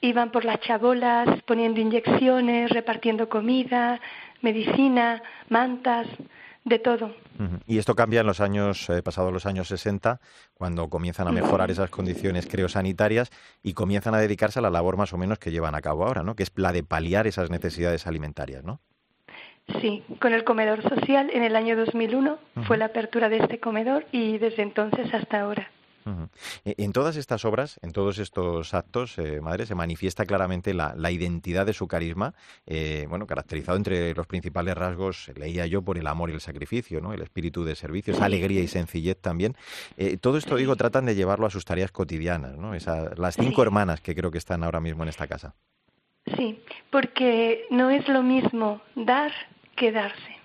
iban 0.00 0.30
por 0.30 0.44
las 0.44 0.60
chabolas 0.60 1.28
poniendo 1.42 1.80
inyecciones, 1.80 2.70
repartiendo 2.70 3.28
comida, 3.28 4.00
medicina, 4.40 5.22
mantas, 5.50 6.06
de 6.64 6.78
todo. 6.78 7.14
Y 7.66 7.78
esto 7.78 7.94
cambia 7.94 8.20
en 8.20 8.26
los 8.26 8.40
años, 8.40 8.90
eh, 8.90 9.02
pasados 9.02 9.32
los 9.32 9.46
años 9.46 9.68
60, 9.68 10.20
cuando 10.54 10.88
comienzan 10.88 11.26
a 11.26 11.32
mejorar 11.32 11.70
esas 11.70 11.88
condiciones, 11.90 12.46
creo, 12.46 12.68
sanitarias 12.68 13.30
y 13.62 13.72
comienzan 13.72 14.14
a 14.14 14.18
dedicarse 14.18 14.58
a 14.58 14.62
la 14.62 14.70
labor 14.70 14.96
más 14.96 15.12
o 15.12 15.18
menos 15.18 15.38
que 15.38 15.50
llevan 15.50 15.74
a 15.74 15.80
cabo 15.80 16.04
ahora, 16.04 16.22
¿no? 16.22 16.36
Que 16.36 16.42
es 16.42 16.52
la 16.56 16.72
de 16.72 16.82
paliar 16.82 17.26
esas 17.26 17.50
necesidades 17.50 18.06
alimentarias, 18.06 18.62
¿no? 18.62 18.80
Sí, 19.80 20.02
con 20.20 20.32
el 20.32 20.44
comedor 20.44 20.82
social 20.82 21.30
en 21.32 21.42
el 21.42 21.54
año 21.56 21.76
2001 21.76 22.38
fue 22.66 22.76
la 22.76 22.86
apertura 22.86 23.28
de 23.28 23.38
este 23.38 23.60
comedor 23.60 24.04
y 24.10 24.38
desde 24.38 24.62
entonces 24.62 25.12
hasta 25.14 25.40
ahora. 25.40 25.70
E, 26.64 26.74
en 26.78 26.92
todas 26.92 27.16
estas 27.16 27.44
obras, 27.44 27.78
en 27.82 27.92
todos 27.92 28.18
estos 28.18 28.74
actos, 28.74 29.18
eh, 29.18 29.40
madre, 29.40 29.66
se 29.66 29.74
manifiesta 29.74 30.24
claramente 30.24 30.74
la, 30.74 31.10
identidad 31.10 31.66
de 31.66 31.72
su 31.72 31.88
carisma, 31.88 32.34
eh, 32.66 33.06
bueno, 33.08 33.26
caracterizado 33.26 33.76
entre 33.76 34.14
los 34.14 34.26
principales 34.26 34.76
rasgos, 34.76 35.30
leía 35.36 35.66
yo, 35.66 35.82
por 35.82 35.98
el 35.98 36.06
amor 36.06 36.30
y 36.30 36.34
el 36.34 36.40
sacrificio, 36.40 37.00
¿no? 37.00 37.12
El 37.12 37.22
espíritu 37.22 37.64
de 37.64 37.74
servicio, 37.74 38.14
esa 38.14 38.26
alegría 38.26 38.60
y 38.60 38.68
sencillez 38.68 39.18
también. 39.20 39.56
Eh, 39.96 40.16
todo 40.18 40.38
esto, 40.38 40.56
digo, 40.56 40.76
tratan 40.76 41.06
de 41.06 41.14
llevarlo 41.14 41.46
a 41.46 41.50
sus 41.50 41.64
tareas 41.64 41.90
cotidianas, 41.90 42.56
¿no? 42.56 42.72
las 43.16 43.36
cinco 43.36 43.62
hermanas 43.62 44.00
que 44.00 44.14
creo 44.14 44.30
que 44.30 44.38
están 44.38 44.62
ahora 44.62 44.80
mismo 44.80 45.02
en 45.02 45.08
esta 45.08 45.26
casa. 45.26 45.54
Sí, 46.36 46.60
porque 46.90 47.66
no 47.70 47.90
es 47.90 48.06
lo 48.08 48.22
mismo 48.22 48.80
dar 48.94 49.32
que 49.76 49.90
darse. 49.90 50.36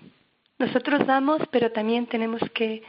Nosotros 0.58 1.06
damos, 1.06 1.42
pero 1.50 1.70
también 1.70 2.06
tenemos 2.06 2.40
que 2.54 2.82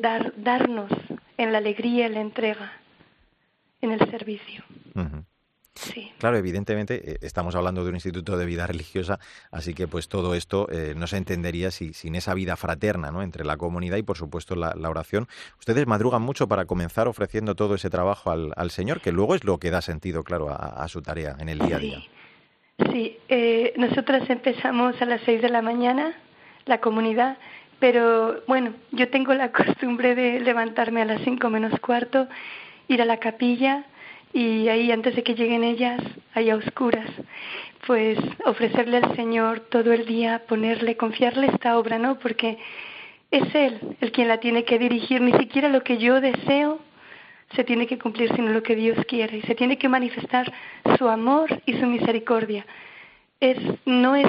dar, 0.00 0.32
darnos 0.36 0.90
en 1.36 1.52
la 1.52 1.58
alegría, 1.58 2.06
en 2.06 2.14
la 2.14 2.20
entrega, 2.20 2.72
en 3.80 3.92
el 3.92 4.10
servicio. 4.10 4.64
Sí. 5.76 6.10
Claro, 6.18 6.38
evidentemente 6.38 7.12
eh, 7.12 7.18
estamos 7.20 7.54
hablando 7.54 7.84
de 7.84 7.90
un 7.90 7.96
instituto 7.96 8.38
de 8.38 8.46
vida 8.46 8.66
religiosa, 8.66 9.18
así 9.50 9.74
que 9.74 9.86
pues 9.86 10.08
todo 10.08 10.34
esto 10.34 10.68
eh, 10.70 10.94
no 10.96 11.06
se 11.06 11.18
entendería 11.18 11.70
si, 11.70 11.92
sin 11.92 12.14
esa 12.14 12.32
vida 12.32 12.56
fraterna 12.56 13.10
¿no? 13.10 13.22
entre 13.22 13.44
la 13.44 13.58
comunidad 13.58 13.98
y 13.98 14.02
por 14.02 14.16
supuesto 14.16 14.56
la, 14.56 14.74
oración. 14.88 15.28
Ustedes 15.58 15.86
madrugan 15.86 16.22
mucho 16.22 16.48
para 16.48 16.64
comenzar 16.64 17.08
ofreciendo 17.08 17.54
todo 17.54 17.74
ese 17.74 17.90
trabajo 17.90 18.30
al, 18.30 18.70
Señor, 18.70 19.02
que 19.02 19.12
luego 19.12 19.34
es 19.34 19.44
lo 19.44 19.58
que 19.58 19.70
da 19.70 19.82
sentido, 19.82 20.24
claro, 20.24 20.48
a, 20.50 20.86
su 20.88 21.02
tarea 21.02 21.36
en 21.38 21.50
el 21.50 21.58
día 21.58 21.76
a 21.76 21.78
día. 21.78 21.98
Sí, 22.92 23.18
eh, 23.28 23.74
nosotras 23.76 24.28
empezamos 24.30 25.00
a 25.00 25.04
las 25.04 25.20
seis 25.22 25.42
de 25.42 25.48
la 25.48 25.62
mañana, 25.62 26.14
la 26.64 26.80
comunidad, 26.80 27.36
pero 27.78 28.42
bueno, 28.46 28.72
yo 28.92 29.08
tengo 29.08 29.34
la 29.34 29.52
costumbre 29.52 30.14
de 30.14 30.40
levantarme 30.40 31.02
a 31.02 31.06
las 31.06 31.22
cinco 31.22 31.50
menos 31.50 31.78
cuarto, 31.80 32.28
ir 32.88 33.02
a 33.02 33.04
la 33.04 33.18
capilla 33.18 33.84
y 34.32 34.68
ahí 34.68 34.90
antes 34.92 35.16
de 35.16 35.22
que 35.22 35.34
lleguen 35.34 35.64
ellas, 35.64 36.00
ahí 36.34 36.50
a 36.50 36.56
oscuras, 36.56 37.08
pues 37.86 38.18
ofrecerle 38.44 38.98
al 38.98 39.16
Señor 39.16 39.60
todo 39.70 39.92
el 39.92 40.04
día, 40.06 40.42
ponerle, 40.46 40.96
confiarle 40.96 41.46
esta 41.46 41.78
obra, 41.78 41.98
¿no? 41.98 42.18
Porque 42.18 42.58
es 43.30 43.54
Él 43.54 43.80
el 44.00 44.12
quien 44.12 44.28
la 44.28 44.38
tiene 44.38 44.64
que 44.64 44.78
dirigir, 44.78 45.20
ni 45.20 45.32
siquiera 45.32 45.68
lo 45.68 45.82
que 45.82 45.98
yo 45.98 46.20
deseo 46.20 46.80
se 47.54 47.64
tiene 47.64 47.86
que 47.86 47.98
cumplir, 47.98 48.34
sino 48.34 48.50
lo 48.50 48.62
que 48.62 48.74
Dios 48.74 48.98
quiere, 49.06 49.38
y 49.38 49.42
se 49.42 49.54
tiene 49.54 49.78
que 49.78 49.88
manifestar 49.88 50.52
su 50.98 51.08
amor 51.08 51.62
y 51.64 51.74
su 51.74 51.86
misericordia. 51.86 52.66
Es, 53.40 53.58
no 53.84 54.16
es, 54.16 54.26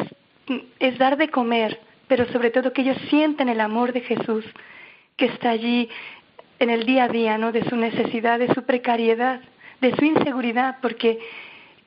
es 0.79 0.97
dar 0.99 1.17
de 1.17 1.29
comer, 1.29 1.79
pero 2.07 2.25
sobre 2.31 2.51
todo 2.51 2.73
que 2.73 2.81
ellos 2.81 2.97
sienten 3.09 3.49
el 3.49 3.59
amor 3.59 3.93
de 3.93 4.01
Jesús 4.01 4.45
que 5.15 5.25
está 5.25 5.49
allí 5.49 5.89
en 6.59 6.69
el 6.69 6.85
día 6.85 7.05
a 7.05 7.09
día, 7.09 7.37
¿no? 7.37 7.51
De 7.51 7.67
su 7.67 7.75
necesidad, 7.75 8.39
de 8.39 8.53
su 8.53 8.63
precariedad, 8.63 9.41
de 9.81 9.95
su 9.95 10.05
inseguridad, 10.05 10.77
porque 10.81 11.19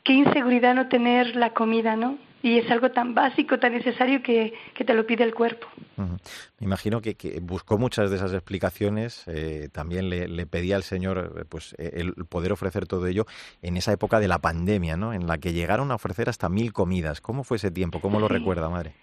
qué 0.05 0.13
inseguridad 0.13 0.75
no 0.75 0.89
tener 0.89 1.37
la 1.37 1.51
comida, 1.51 1.97
¿no? 1.97 2.19
Y 2.43 2.57
es 2.57 2.71
algo 2.71 2.91
tan 2.91 3.15
básico, 3.15 3.59
tan 3.59 3.73
necesario 3.73 4.23
que, 4.23 4.55
te 4.75 4.95
lo 4.95 5.05
pide 5.07 5.25
el 5.25 5.35
cuerpo. 5.35 5.67
Me 5.97 6.65
imagino 6.65 7.03
que, 7.03 7.39
buscó 7.43 7.77
muchas 7.77 8.09
de 8.09 8.17
esas 8.17 8.33
explicaciones, 8.33 9.25
eh, 9.27 9.69
también 9.71 10.09
le, 10.09 10.47
pedía 10.47 10.77
al 10.77 10.83
Señor 10.83 11.35
eh, 11.37 11.45
pues, 11.47 11.75
eh, 11.77 11.91
el 11.97 12.15
poder 12.15 12.53
ofrecer 12.53 12.87
todo 12.87 13.07
ello 13.07 13.27
en 13.61 13.77
esa 13.77 13.93
época 13.93 14.21
de 14.21 14.29
la 14.29 14.39
pandemia, 14.39 14.97
¿no? 14.97 15.13
En 15.13 15.27
la 15.27 15.37
que 15.37 15.53
llegaron 15.53 15.91
a 15.91 15.97
ofrecer 15.97 16.31
hasta 16.31 16.49
mil 16.49 16.73
comidas. 16.73 17.21
¿Cómo 17.21 17.45
fue 17.45 17.59
ese 17.59 17.71
tiempo? 17.71 18.01
¿Cómo 18.01 18.19
lo 18.19 18.29
recuerda, 18.29 18.71
madre? 18.71 18.95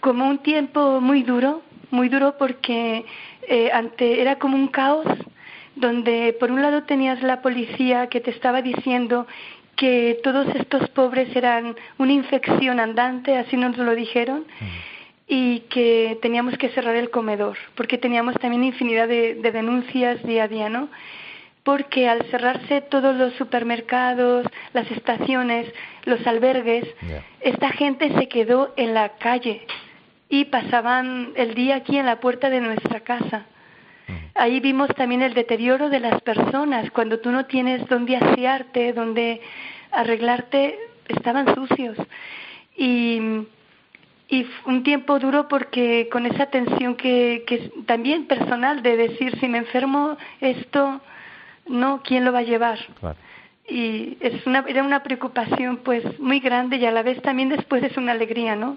Como 0.00 0.28
un 0.28 0.38
tiempo 0.38 1.00
muy 1.00 1.22
duro, 1.22 1.62
muy 1.90 2.08
duro 2.08 2.36
porque 2.38 3.04
eh, 3.48 3.70
ante, 3.72 4.20
era 4.20 4.38
como 4.38 4.56
un 4.56 4.68
caos 4.68 5.06
donde 5.76 6.36
por 6.38 6.50
un 6.50 6.62
lado 6.62 6.84
tenías 6.84 7.22
la 7.22 7.42
policía 7.42 8.08
que 8.08 8.20
te 8.20 8.30
estaba 8.30 8.62
diciendo 8.62 9.26
que 9.76 10.20
todos 10.22 10.46
estos 10.54 10.90
pobres 10.90 11.34
eran 11.34 11.74
una 11.96 12.12
infección 12.12 12.80
andante, 12.80 13.36
así 13.38 13.56
nos 13.56 13.78
lo 13.78 13.94
dijeron, 13.94 14.44
y 15.26 15.60
que 15.70 16.18
teníamos 16.20 16.58
que 16.58 16.68
cerrar 16.70 16.96
el 16.96 17.08
comedor, 17.08 17.56
porque 17.76 17.96
teníamos 17.96 18.34
también 18.34 18.64
infinidad 18.64 19.08
de, 19.08 19.36
denuncias 19.36 20.22
día 20.24 20.44
a 20.44 20.48
día, 20.48 20.68
¿no? 20.68 20.88
Porque 21.62 22.08
al 22.08 22.24
cerrarse 22.30 22.82
todos 22.82 23.16
los 23.16 23.32
supermercados, 23.34 24.44
las 24.74 24.90
estaciones, 24.90 25.72
los 26.04 26.26
albergues, 26.26 26.86
esta 27.40 27.70
gente 27.70 28.12
se 28.18 28.28
quedó 28.28 28.72
en 28.76 28.94
la 28.94 29.10
calle, 29.18 29.66
y 30.30 30.44
pasaban 30.44 31.32
el 31.34 31.54
día 31.54 31.76
aquí 31.76 31.98
en 31.98 32.06
la 32.06 32.20
puerta 32.20 32.48
de 32.48 32.60
nuestra 32.60 33.00
casa. 33.00 33.46
Mm. 34.06 34.12
Ahí 34.36 34.60
vimos 34.60 34.88
también 34.94 35.22
el 35.22 35.34
deterioro 35.34 35.90
de 35.90 35.98
las 35.98 36.22
personas. 36.22 36.90
Cuando 36.92 37.18
tú 37.18 37.32
no 37.32 37.46
tienes 37.46 37.86
dónde 37.88 38.16
asearte, 38.16 38.92
dónde 38.92 39.40
arreglarte, 39.90 40.78
estaban 41.08 41.52
sucios. 41.56 41.98
Y, 42.76 43.20
y 44.28 44.46
un 44.66 44.84
tiempo 44.84 45.18
duro 45.18 45.48
porque 45.48 46.08
con 46.12 46.24
esa 46.26 46.46
tensión 46.46 46.94
que, 46.94 47.42
que 47.48 47.72
también 47.86 48.26
personal 48.26 48.82
de 48.82 48.96
decir, 48.96 49.36
si 49.40 49.48
me 49.48 49.58
enfermo 49.58 50.16
esto, 50.40 51.00
no, 51.66 52.02
¿quién 52.04 52.24
lo 52.24 52.32
va 52.32 52.38
a 52.38 52.42
llevar? 52.42 52.78
Y 53.70 54.18
es 54.20 54.46
una, 54.46 54.64
era 54.66 54.82
una 54.82 55.02
preocupación 55.02 55.78
pues 55.78 56.18
muy 56.18 56.40
grande 56.40 56.76
y 56.76 56.86
a 56.86 56.90
la 56.90 57.02
vez 57.02 57.22
también 57.22 57.48
después 57.48 57.82
es 57.84 57.96
una 57.96 58.12
alegría, 58.12 58.56
¿no? 58.56 58.76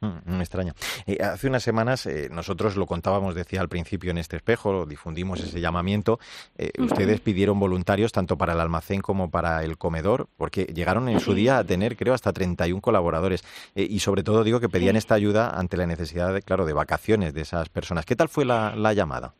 Me 0.00 0.40
extraña. 0.40 0.74
Eh, 1.06 1.18
hace 1.20 1.48
unas 1.48 1.62
semanas 1.62 2.06
eh, 2.06 2.28
nosotros 2.30 2.76
lo 2.76 2.86
contábamos, 2.86 3.34
decía 3.34 3.60
al 3.60 3.68
principio 3.68 4.12
en 4.12 4.18
este 4.18 4.36
espejo, 4.36 4.86
difundimos 4.86 5.40
ese 5.40 5.60
llamamiento. 5.60 6.20
Eh, 6.56 6.70
ustedes 6.78 7.20
pidieron 7.20 7.58
voluntarios 7.58 8.12
tanto 8.12 8.38
para 8.38 8.52
el 8.52 8.60
almacén 8.60 9.00
como 9.00 9.30
para 9.30 9.64
el 9.64 9.76
comedor, 9.76 10.28
porque 10.36 10.66
llegaron 10.66 11.08
en 11.08 11.18
su 11.18 11.34
día 11.34 11.58
a 11.58 11.64
tener, 11.64 11.96
creo, 11.96 12.14
hasta 12.14 12.32
31 12.32 12.80
colaboradores. 12.80 13.42
y 13.74 13.98
sobre 13.98 14.22
todo 14.22 14.44
digo 14.44 14.60
que 14.60 14.68
pedían 14.68 14.96
esta 14.96 15.14
ayuda 15.14 15.50
ante 15.50 15.76
la 15.76 15.86
necesidad, 15.86 16.32
de, 16.32 16.42
claro, 16.42 16.64
de 16.64 16.74
vacaciones 16.74 17.34
de 17.34 17.40
esas 17.40 17.68
personas. 17.68 18.06
¿Qué 18.06 18.14
tal 18.14 18.28
fue 18.28 18.44
la, 18.44 18.76
la 18.76 18.92
llamada? 18.92 19.34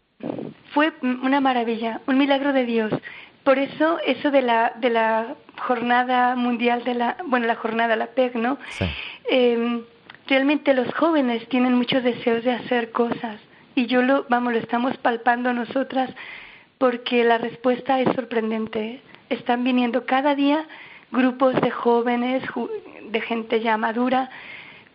Fue 0.74 0.92
una 1.02 1.40
maravilla, 1.40 2.00
un 2.06 2.18
milagro 2.18 2.52
de 2.52 2.64
Dios. 2.64 2.92
Por 3.48 3.58
eso, 3.58 3.98
eso 4.04 4.30
de 4.30 4.42
la, 4.42 4.74
de 4.76 4.90
la 4.90 5.34
jornada 5.62 6.36
mundial 6.36 6.84
de 6.84 6.92
la, 6.92 7.16
bueno, 7.24 7.46
la 7.46 7.54
jornada, 7.54 7.96
la 7.96 8.08
PEG, 8.08 8.36
¿no? 8.36 8.58
Sí. 8.68 8.84
Em, 9.30 9.84
realmente 10.26 10.74
los 10.74 10.92
jóvenes 10.92 11.48
tienen 11.48 11.72
muchos 11.72 12.04
deseos 12.04 12.44
de 12.44 12.52
hacer 12.52 12.90
cosas 12.90 13.40
y 13.74 13.86
yo 13.86 14.02
lo, 14.02 14.26
vamos, 14.28 14.52
lo 14.52 14.58
estamos 14.58 14.98
palpando 14.98 15.54
nosotras 15.54 16.10
porque 16.76 17.24
la 17.24 17.38
respuesta 17.38 17.98
es 17.98 18.14
sorprendente. 18.14 19.00
Están 19.30 19.64
viniendo 19.64 20.04
cada 20.04 20.34
día 20.34 20.66
grupos 21.10 21.58
de 21.62 21.70
jóvenes, 21.70 22.42
de 23.08 23.20
gente 23.22 23.62
ya 23.62 23.78
madura, 23.78 24.28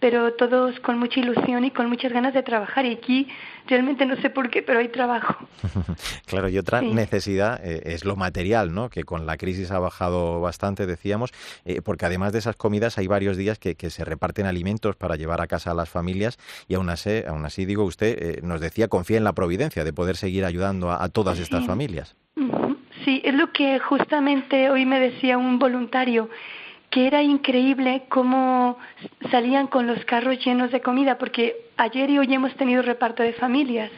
pero 0.03 0.33
todos 0.33 0.77
con 0.81 0.99
mucha 0.99 1.21
ilusión 1.21 1.63
y 1.63 1.71
con 1.71 1.87
muchas 1.87 2.11
ganas 2.11 2.33
de 2.33 2.43
trabajar. 2.43 2.85
Y 2.85 2.91
aquí 2.91 3.29
realmente 3.67 4.05
no 4.05 4.17
sé 4.17 4.29
por 4.29 4.49
qué, 4.49 4.61
pero 4.61 4.79
hay 4.79 4.89
trabajo. 4.89 5.47
claro, 6.25 6.49
y 6.49 6.57
otra 6.57 6.81
necesidad 6.81 7.61
eh, 7.63 7.83
es 7.85 8.03
lo 8.03 8.17
material, 8.17 8.73
¿no? 8.73 8.89
Que 8.89 9.05
con 9.05 9.25
la 9.25 9.37
crisis 9.37 9.71
ha 9.71 9.79
bajado 9.79 10.41
bastante, 10.41 10.85
decíamos, 10.85 11.31
eh, 11.63 11.81
porque 11.81 12.05
además 12.05 12.33
de 12.33 12.39
esas 12.39 12.57
comidas 12.57 12.97
hay 12.97 13.07
varios 13.07 13.37
días 13.37 13.59
que, 13.59 13.77
se 13.89 14.03
reparten 14.03 14.45
alimentos 14.45 14.97
para 14.97 15.15
llevar 15.15 15.39
a 15.39 15.47
casa 15.47 15.71
a 15.71 15.73
las 15.73 15.87
familias 15.87 16.37
y 16.67 16.75
aún 16.75 16.89
así, 16.89 17.23
aún 17.25 17.45
así 17.45 17.63
digo, 17.63 17.85
usted 17.85 18.17
eh, 18.21 18.39
nos 18.43 18.59
decía, 18.59 18.89
confía 18.89 19.15
en 19.15 19.23
la 19.23 19.31
providencia 19.31 19.85
de 19.85 19.93
poder 19.93 20.17
seguir 20.17 20.43
ayudando 20.43 20.91
a, 20.91 21.07
todas 21.07 21.39
estas 21.39 21.65
familias. 21.65 22.17
Sí, 23.05 23.21
es 23.23 23.35
lo 23.35 23.53
que 23.53 23.79
justamente 23.79 24.69
hoy 24.69 24.85
me 24.85 24.99
decía 24.99 25.37
un 25.37 25.59
voluntario 25.59 26.29
que 26.93 27.07
era 27.07 27.23
increíble 27.23 28.03
cómo 28.07 28.77
salían 29.31 29.65
con 29.65 29.87
los 29.87 30.05
carros 30.05 30.37
llenos 30.45 30.71
de 30.71 30.79
comida, 30.81 31.17
porque 31.17 31.55
ayer 31.75 32.07
y 32.11 32.19
hoy 32.19 32.31
hemos 32.31 32.53
tenido 32.55 32.83
reparto 32.83 33.23
de 33.23 33.33
familias. 33.33 33.89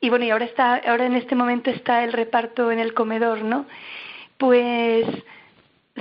Y 0.00 0.08
bueno, 0.08 0.24
y 0.24 0.30
ahora 0.30 0.46
está, 0.46 0.76
ahora 0.76 1.04
en 1.04 1.14
este 1.14 1.34
momento 1.34 1.68
está 1.68 2.02
el 2.02 2.14
reparto 2.14 2.72
en 2.72 2.78
el 2.78 2.94
comedor, 2.94 3.42
¿no? 3.42 3.66
Pues 4.38 5.04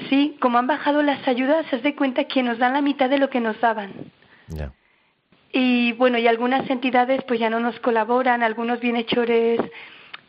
sí, 0.07 0.37
como 0.39 0.57
han 0.57 0.67
bajado 0.67 1.03
las 1.03 1.27
ayudas, 1.27 1.65
se 1.69 1.79
de 1.79 1.95
cuenta 1.95 2.23
que 2.23 2.43
nos 2.43 2.59
dan 2.59 2.71
la 2.71 2.81
mitad 2.81 3.09
de 3.09 3.17
lo 3.17 3.29
que 3.29 3.41
nos 3.41 3.59
daban. 3.59 3.91
Y 5.51 5.91
bueno, 5.93 6.17
y 6.17 6.27
algunas 6.27 6.69
entidades 6.69 7.25
pues 7.27 7.41
ya 7.41 7.49
no 7.49 7.59
nos 7.59 7.77
colaboran, 7.81 8.41
algunos 8.41 8.79
bienhechores 8.79 9.59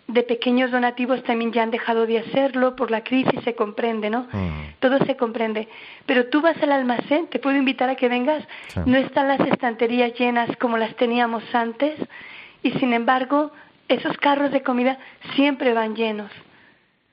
de 0.06 0.23
pequeños 0.23 0.70
donativos 0.70 1.23
también 1.25 1.52
ya 1.52 1.62
han 1.62 1.70
dejado 1.70 2.06
de 2.06 2.18
hacerlo 2.18 2.76
por 2.76 2.90
la 2.90 3.02
crisis, 3.02 3.40
se 3.42 3.54
comprende, 3.54 4.11
¿no? 4.11 4.26
Mm. 4.32 4.75
Todo 4.80 4.99
se 5.06 5.16
comprende. 5.16 5.68
Pero 6.06 6.26
tú 6.26 6.42
vas 6.42 6.62
al 6.62 6.73
almacén, 6.73 7.26
te 7.28 7.38
puedo 7.38 7.56
invitar 7.56 7.88
a 7.88 7.96
que 7.96 8.08
vengas, 8.08 8.46
no 8.84 8.99
están 8.99 9.28
las 9.28 9.40
estanterías 9.40 10.12
llenas 10.18 10.54
como 10.58 10.76
las 10.76 10.94
teníamos 10.96 11.42
antes 11.54 11.99
y 12.62 12.73
sin 12.73 12.92
embargo 12.92 13.50
esos 13.88 14.16
carros 14.18 14.50
de 14.52 14.62
comida 14.62 14.99
siempre 15.34 15.73
van 15.73 15.94
llenos. 15.94 16.30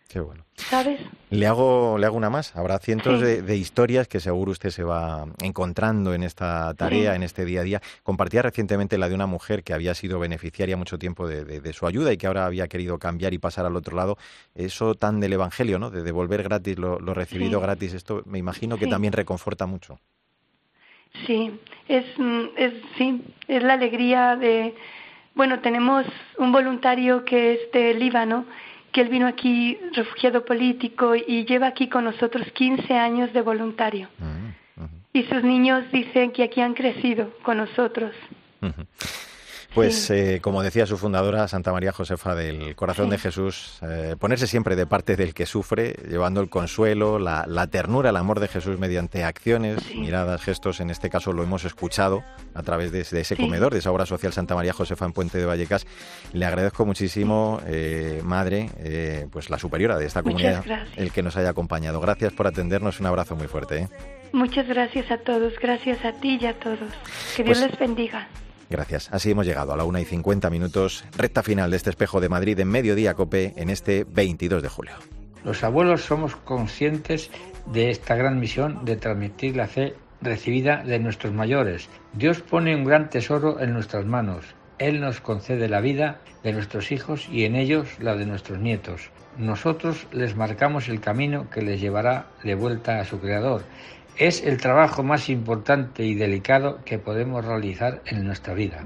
Qué 0.10 0.20
bueno. 0.20 0.44
¿Sabes? 0.70 1.00
Le 1.30 1.48
hago, 1.48 1.98
le 1.98 2.06
hago 2.06 2.18
una 2.18 2.30
más. 2.30 2.56
Habrá 2.56 2.78
cientos 2.80 3.22
de, 3.22 3.56
historias 3.56 4.08
que 4.08 4.20
seguro 4.20 4.52
usted 4.52 4.70
se 4.70 4.84
va 4.84 5.26
encontrando 5.42 6.14
en 6.14 6.24
esta 6.24 6.74
tarea, 6.74 7.16
en 7.16 7.24
este 7.24 7.46
día 7.46 7.62
a 7.62 7.64
día. 7.64 7.82
Compartía 8.04 8.42
recientemente 8.42 8.98
la 8.98 9.08
de 9.08 9.16
una 9.16 9.28
mujer 9.28 9.64
que 9.64 9.74
había 9.74 9.94
sido 9.94 10.20
beneficiaria 10.20 10.76
mucho 10.76 11.00
tiempo 11.00 11.28
de, 11.28 11.74
su 11.74 11.88
ayuda 11.88 12.12
y 12.12 12.18
que 12.18 12.28
ahora 12.28 12.46
había 12.46 12.68
querido 12.68 13.00
cambiar 13.00 13.34
y 13.34 13.38
pasar 13.38 13.66
al 13.66 13.76
otro 13.76 13.96
lado. 13.96 14.18
Eso 14.56 14.96
tan 14.96 15.20
del 15.20 15.34
Evangelio, 15.34 15.80
¿no? 15.80 15.90
De 15.90 16.04
devolver 16.04 16.44
gratis 16.44 16.78
lo, 16.78 16.98
recibido 17.14 17.62
gratis. 17.62 17.94
Esto 17.94 18.24
me 18.26 18.38
imagino 18.38 18.78
que 18.78 18.88
también 18.88 19.14
reconforta 19.14 19.66
mucho. 19.66 20.00
Sí, 21.26 21.60
es, 21.88 22.06
es, 22.58 22.74
sí, 22.98 23.22
es 23.48 23.64
la 23.64 23.74
alegría 23.74 24.36
de... 24.36 24.76
Bueno, 25.34 25.60
tenemos 25.60 26.06
un 26.38 26.52
voluntario 26.52 27.24
que 27.24 27.54
es 27.54 27.72
de 27.72 27.94
Líbano 27.94 28.46
que 28.92 29.02
él 29.02 29.10
vino 29.10 29.28
aquí 29.28 29.78
refugiado 29.94 30.46
político 30.46 31.16
y 31.16 31.46
lleva 31.46 31.68
aquí 31.68 31.88
con 31.88 32.04
nosotros 32.04 32.52
15 32.52 32.94
años 32.94 33.34
de 33.34 33.42
voluntario. 33.42 34.10
Mm, 34.18 34.86
y 35.14 35.24
sus 35.24 35.44
niños 35.44 35.84
dicen 35.92 36.32
que 36.32 36.44
aquí 36.44 36.62
han 36.62 36.74
crecido 36.74 37.32
con 37.44 37.58
nosotros. 37.58 38.14
Pues, 39.74 40.10
eh, 40.10 40.40
como 40.42 40.64
decía 40.64 40.86
su 40.86 40.98
fundadora, 40.98 41.48
Santa 41.48 41.72
María 41.72 41.94
Josefa 41.94 42.36
del 42.36 42.76
Corazón 42.76 43.10
de 43.10 43.18
Jesús, 43.18 43.80
eh, 43.82 44.16
ponerse 44.20 44.46
siempre 44.46 44.76
de 44.76 44.86
parte 44.86 45.16
del 45.16 45.34
que 45.34 45.46
sufre, 45.46 45.96
llevando 46.10 46.42
el 46.42 46.50
consuelo, 46.50 47.20
la, 47.20 47.68
ternura, 47.68 48.10
el 48.10 48.18
amor 48.18 48.42
de 48.42 48.50
Jesús 48.50 48.78
mediante 48.80 49.24
acciones, 49.24 49.78
miradas, 49.96 50.42
gestos. 50.42 50.82
En 50.82 50.90
este 50.90 51.10
caso 51.10 51.32
lo 51.32 51.44
hemos 51.44 51.64
escuchado 51.64 52.22
a 52.54 52.64
través 52.64 52.92
de, 52.92 53.02
ese 53.02 53.38
comedor, 53.38 53.72
de 53.72 53.80
esa 53.80 53.92
obra 53.92 54.06
social 54.06 54.34
Santa 54.34 54.56
María 54.56 54.74
Josefa 54.74 55.06
en 55.06 55.14
Puente 55.14 55.38
de 55.38 55.46
Vallecas. 55.46 55.88
Le 56.34 56.46
agradezco 56.46 56.86
muchísimo, 56.86 57.62
eh, 57.66 58.22
madre, 58.24 58.70
pues 59.32 59.50
la 59.50 59.58
superiora 59.58 59.98
de 59.98 60.06
esta 60.06 60.22
comunidad, 60.22 60.66
el 60.98 61.12
que 61.12 61.24
nos 61.24 61.38
haya 61.38 61.50
acompañado. 61.50 62.02
Gracias 62.02 62.34
por 62.34 62.48
atendernos. 62.48 63.00
Un 63.00 63.06
abrazo 63.06 63.38
muy 63.38 63.48
fuerte. 63.48 63.88
Muchas 64.34 64.68
gracias 64.68 65.12
a 65.12 65.18
todos, 65.18 65.54
gracias 65.60 66.04
a 66.04 66.12
ti 66.14 66.38
y 66.42 66.46
a 66.46 66.60
todos. 66.60 66.80
Que 67.36 67.44
Dios 67.44 67.60
pues 67.60 67.72
les 67.72 67.80
bendiga. 67.80 68.28
Gracias. 68.72 69.10
Así 69.12 69.32
hemos 69.32 69.46
llegado 69.46 69.74
a 69.74 69.78
la 69.78 69.84
una 69.84 70.00
y 70.00 70.06
50 70.06 70.50
minutos, 70.50 71.04
recta 71.18 71.44
final 71.44 71.70
de 71.70 71.78
este 71.78 71.90
espejo 71.90 72.22
de 72.22 72.30
Madrid 72.30 72.58
en 72.58 72.70
Mediodía 72.70 73.14
Cope 73.14 73.54
en 73.58 73.70
este 73.70 74.06
22 74.06 74.64
de 74.64 74.70
julio. 74.70 74.94
Los 75.44 75.64
abuelos 75.64 76.04
somos 76.04 76.38
conscientes 76.38 77.30
de 77.66 77.90
esta 77.90 78.16
gran 78.16 78.40
misión 78.40 78.86
de 78.86 78.96
transmitir 78.96 79.58
la 79.58 79.68
fe 79.68 79.96
recibida 80.22 80.84
de 80.84 81.00
nuestros 81.00 81.34
mayores. 81.34 81.90
Dios 82.14 82.42
pone 82.42 82.74
un 82.74 82.86
gran 82.86 83.10
tesoro 83.10 83.60
en 83.60 83.74
nuestras 83.74 84.06
manos. 84.06 84.46
Él 84.78 85.02
nos 85.02 85.20
concede 85.20 85.68
la 85.68 85.82
vida 85.82 86.22
de 86.42 86.54
nuestros 86.54 86.94
hijos 86.94 87.28
y 87.30 87.44
en 87.44 87.56
ellos 87.58 88.00
la 88.00 88.16
de 88.16 88.26
nuestros 88.26 88.60
nietos. 88.60 89.12
Nosotros 89.38 90.08
les 90.12 90.36
marcamos 90.36 90.88
el 90.88 91.02
camino 91.02 91.50
que 91.50 91.62
les 91.62 91.82
llevará 91.82 92.28
de 92.44 92.56
vuelta 92.56 93.00
a 93.00 93.06
su 93.06 93.20
Creador 93.20 93.64
es 94.18 94.44
el 94.44 94.58
trabajo 94.58 95.04
más 95.04 95.30
importante 95.30 96.04
y 96.04 96.16
delicado 96.16 96.80
que 96.86 97.00
podemos 97.00 97.44
realizar 97.46 98.02
en 98.06 98.26
nuestra 98.26 98.54
vida. 98.54 98.86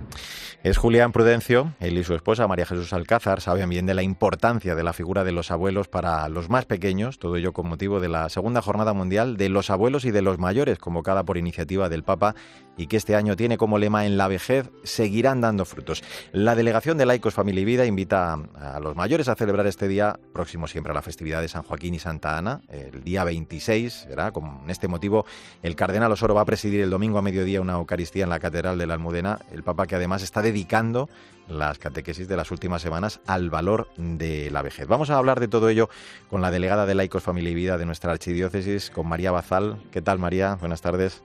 Es 0.66 0.78
Julián 0.78 1.12
Prudencio, 1.12 1.74
él 1.80 1.96
y 1.96 2.04
su 2.04 2.16
esposa 2.16 2.48
María 2.48 2.66
Jesús 2.66 2.92
Alcázar 2.92 3.40
saben 3.40 3.70
bien 3.70 3.86
de 3.86 3.94
la 3.94 4.02
importancia 4.02 4.74
de 4.74 4.84
la 4.84 4.94
figura 4.94 5.24
de 5.24 5.32
los 5.32 5.52
abuelos 5.52 5.88
para 5.88 6.28
los 6.28 6.50
más 6.50 6.66
pequeños, 6.66 7.20
todo 7.20 7.36
ello 7.36 7.54
con 7.54 7.68
motivo 7.68 8.00
de 8.00 8.10
la 8.10 8.30
Segunda 8.30 8.64
Jornada 8.64 8.94
Mundial 8.94 9.38
de 9.38 9.50
los 9.50 9.70
Abuelos 9.70 10.06
y 10.06 10.12
de 10.12 10.24
los 10.24 10.40
Mayores, 10.40 10.80
convocada 10.80 11.24
por 11.24 11.38
iniciativa 11.38 11.88
del 11.88 12.02
Papa 12.02 12.34
y 12.78 12.88
que 12.88 12.98
este 12.98 13.16
año 13.16 13.36
tiene 13.36 13.60
como 13.60 13.78
lema 13.78 14.08
en 14.08 14.18
la 14.18 14.28
vejez 14.28 14.72
seguirán 14.84 15.40
dando 15.40 15.66
frutos. 15.66 16.04
La 16.32 16.56
delegación 16.56 16.98
de 16.98 17.06
Laicos 17.06 17.36
Familia 17.36 17.62
y 17.62 17.66
Vida 17.66 17.86
invita 17.86 18.34
a 18.56 18.80
los 18.80 18.96
mayores 18.96 19.28
a 19.28 19.36
celebrar 19.36 19.68
este 19.68 19.88
día 19.88 20.20
próximo 20.34 20.68
siempre 20.68 20.90
a 20.90 20.96
la 20.96 21.04
festividad 21.04 21.42
de 21.42 21.48
San 21.48 21.62
Joaquín 21.62 21.94
y 21.94 22.00
Santa 22.00 22.40
Ana, 22.40 22.62
el 22.70 23.04
día 23.04 23.24
26, 23.24 24.08
será 24.10 24.32
con 24.32 24.64
este 24.68 24.88
motivo 24.88 25.15
el 25.64 25.76
cardenal 25.76 26.12
Osoro 26.12 26.34
va 26.34 26.42
a 26.42 26.46
presidir 26.46 26.82
el 26.82 26.90
domingo 26.90 27.18
a 27.18 27.22
mediodía 27.22 27.62
una 27.62 27.74
Eucaristía 27.74 28.24
en 28.24 28.30
la 28.30 28.40
Catedral 28.40 28.78
de 28.78 28.88
la 28.88 28.96
Almudena, 28.96 29.40
el 29.52 29.64
Papa 29.64 29.86
que 29.88 29.96
además 29.96 30.24
está 30.24 30.42
dedicando 30.42 31.08
las 31.48 31.78
catequesis 31.78 32.28
de 32.28 32.36
las 32.36 32.52
últimas 32.52 32.82
semanas 32.82 33.22
al 33.28 33.50
valor 33.50 33.88
de 33.98 34.50
la 34.52 34.62
vejez. 34.62 34.88
Vamos 34.88 35.10
a 35.10 35.18
hablar 35.18 35.40
de 35.40 35.48
todo 35.48 35.70
ello 35.70 35.90
con 36.30 36.42
la 36.42 36.52
delegada 36.52 36.86
de 36.86 36.96
Laicos 36.96 37.24
Familia 37.24 37.52
y 37.52 37.56
Vida 37.56 37.78
de 37.78 37.86
nuestra 37.86 38.12
archidiócesis, 38.12 38.90
con 38.90 39.08
María 39.08 39.32
Bazal. 39.32 39.82
¿Qué 39.92 40.02
tal, 40.02 40.20
María? 40.20 40.56
Buenas 40.56 40.82
tardes. 40.82 41.24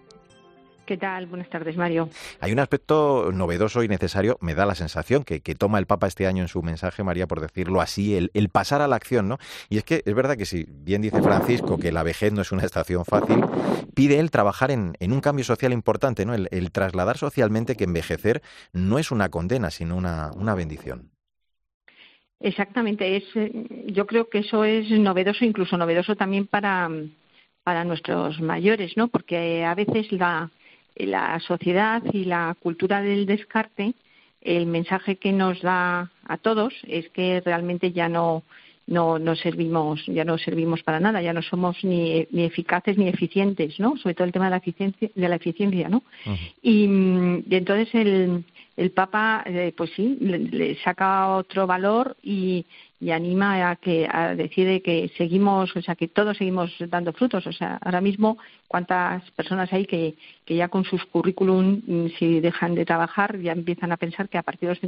¿Qué 0.91 0.97
tal? 0.97 1.27
Buenas 1.27 1.49
tardes, 1.49 1.77
Mario. 1.77 2.09
Hay 2.41 2.51
un 2.51 2.59
aspecto 2.59 3.31
novedoso 3.33 3.85
y 3.85 3.87
necesario, 3.87 4.37
me 4.41 4.57
da 4.57 4.67
la 4.67 4.75
sensación, 4.75 5.23
que, 5.23 5.39
toma 5.55 5.79
el 5.79 5.87
Papa 5.87 6.09
este 6.09 6.27
año 6.27 6.43
en 6.43 6.49
su 6.49 6.65
mensaje, 6.65 7.05
María, 7.05 7.29
por 7.29 7.41
decirlo 7.41 7.81
así, 7.81 8.17
el, 8.17 8.49
pasar 8.49 8.83
a 8.83 8.89
la 8.89 8.97
acción, 8.97 9.29
¿no? 9.29 9.39
Y 9.69 9.77
es 9.79 9.85
que 9.85 10.03
es 10.05 10.15
verdad 10.17 10.37
que 10.37 10.47
si 10.47 10.67
bien 10.69 11.01
dice 11.01 11.23
Francisco 11.23 11.79
que 11.79 11.93
la 11.93 12.03
vejez 12.03 12.33
no 12.33 12.43
es 12.43 12.51
una 12.51 12.65
estación 12.65 13.05
fácil, 13.05 13.45
pide 13.95 14.19
él 14.19 14.33
trabajar 14.33 14.73
en, 14.73 14.97
un 15.01 15.21
cambio 15.21 15.45
social 15.45 15.73
importante, 15.73 16.27
¿no? 16.27 16.35
El, 16.35 16.73
trasladar 16.73 17.19
socialmente 17.19 17.77
que 17.77 17.85
envejecer 17.85 18.43
no 18.73 18.99
es 18.99 19.13
una 19.13 19.29
condena, 19.29 19.71
sino 19.71 19.95
una, 19.95 20.33
una 20.35 20.57
bendición. 20.57 21.13
Exactamente, 22.41 23.17
es, 23.17 23.25
yo 23.87 24.09
creo 24.09 24.29
que 24.29 24.41
eso 24.41 24.65
es 24.65 24.91
novedoso, 24.91 25.45
incluso 25.45 25.77
novedoso 25.77 26.17
también 26.17 26.49
para, 26.49 26.91
para 27.63 27.85
nuestros 27.85 28.41
mayores, 28.41 28.97
¿no? 28.97 29.07
Porque 29.07 29.65
a 29.65 29.77
veces 29.77 30.11
la, 30.11 30.51
la 31.07 31.39
sociedad 31.41 32.03
y 32.13 32.25
la 32.25 32.57
cultura 32.61 33.03
del 33.03 33.27
descarte, 33.27 33.95
el 34.41 34.67
mensaje 34.67 35.17
que 35.17 35.33
nos 35.33 35.61
da 35.61 36.11
a 36.27 36.37
todos 36.39 36.75
es 36.87 37.09
que 37.11 37.41
realmente 37.41 37.93
ya 37.93 38.09
no 38.09 38.43
no, 38.87 39.21
no 39.21 39.37
servimos 39.37 40.05
ya 40.07 40.25
no 40.25 40.37
servimos 40.37 40.83
para 40.83 40.99
nada 40.99 41.23
ya 41.23 41.33
no 41.33 41.43
somos 41.43 41.77
ni, 41.85 42.27
ni 42.33 42.45
eficaces 42.45 42.99
ni 42.99 43.09
eficientes 43.09 43.79
no 43.79 43.97
sobre 43.99 44.15
todo 44.15 44.25
el 44.25 44.33
tema 44.33 44.47
de 44.47 44.51
la 44.51 44.57
eficiencia 44.57 45.11
de 45.15 45.29
la 45.29 45.37
eficiencia 45.37 45.89
no 45.89 46.03
y, 46.63 46.87
y, 46.87 47.55
entonces 47.55 47.95
el 47.95 48.45
el 48.77 48.91
Papa 48.93 49.45
eh, 49.47 49.75
pues 49.77 49.91
sí 49.95 50.17
le, 50.21 50.75
saca 50.83 51.37
otro 51.37 51.67
valor 51.67 52.17
y 52.23 52.65
y 53.01 53.13
anima 53.13 53.71
a 53.71 53.77
que 53.77 54.07
a 54.11 54.35
decide 54.35 54.83
que 54.83 55.11
seguimos, 55.17 55.75
o 55.75 55.81
sea, 55.81 55.95
que 55.95 56.07
todos 56.07 56.37
seguimos 56.37 56.71
dando 56.79 57.13
frutos. 57.15 57.47
O 57.47 57.53
sea, 57.53 57.79
ahora 57.81 58.03
mismo 58.03 58.37
cuántas 58.69 59.29
personas 59.31 59.73
hay 59.73 59.87
que, 59.87 60.15
que 60.45 60.57
ya 60.57 60.69
con 60.69 60.85
sus 60.85 61.05
currículum, 61.07 61.81
mm, 61.87 62.07
si 62.19 62.41
dejan 62.41 62.75
de 62.75 62.85
trabajar, 62.85 63.39
ya 63.41 63.53
empiezan 63.53 63.93
a 63.93 63.97
pensar 63.97 64.29
que 64.29 64.37
a 64.37 64.43
partir 64.43 64.69
de 64.69 64.75
los 64.75 64.83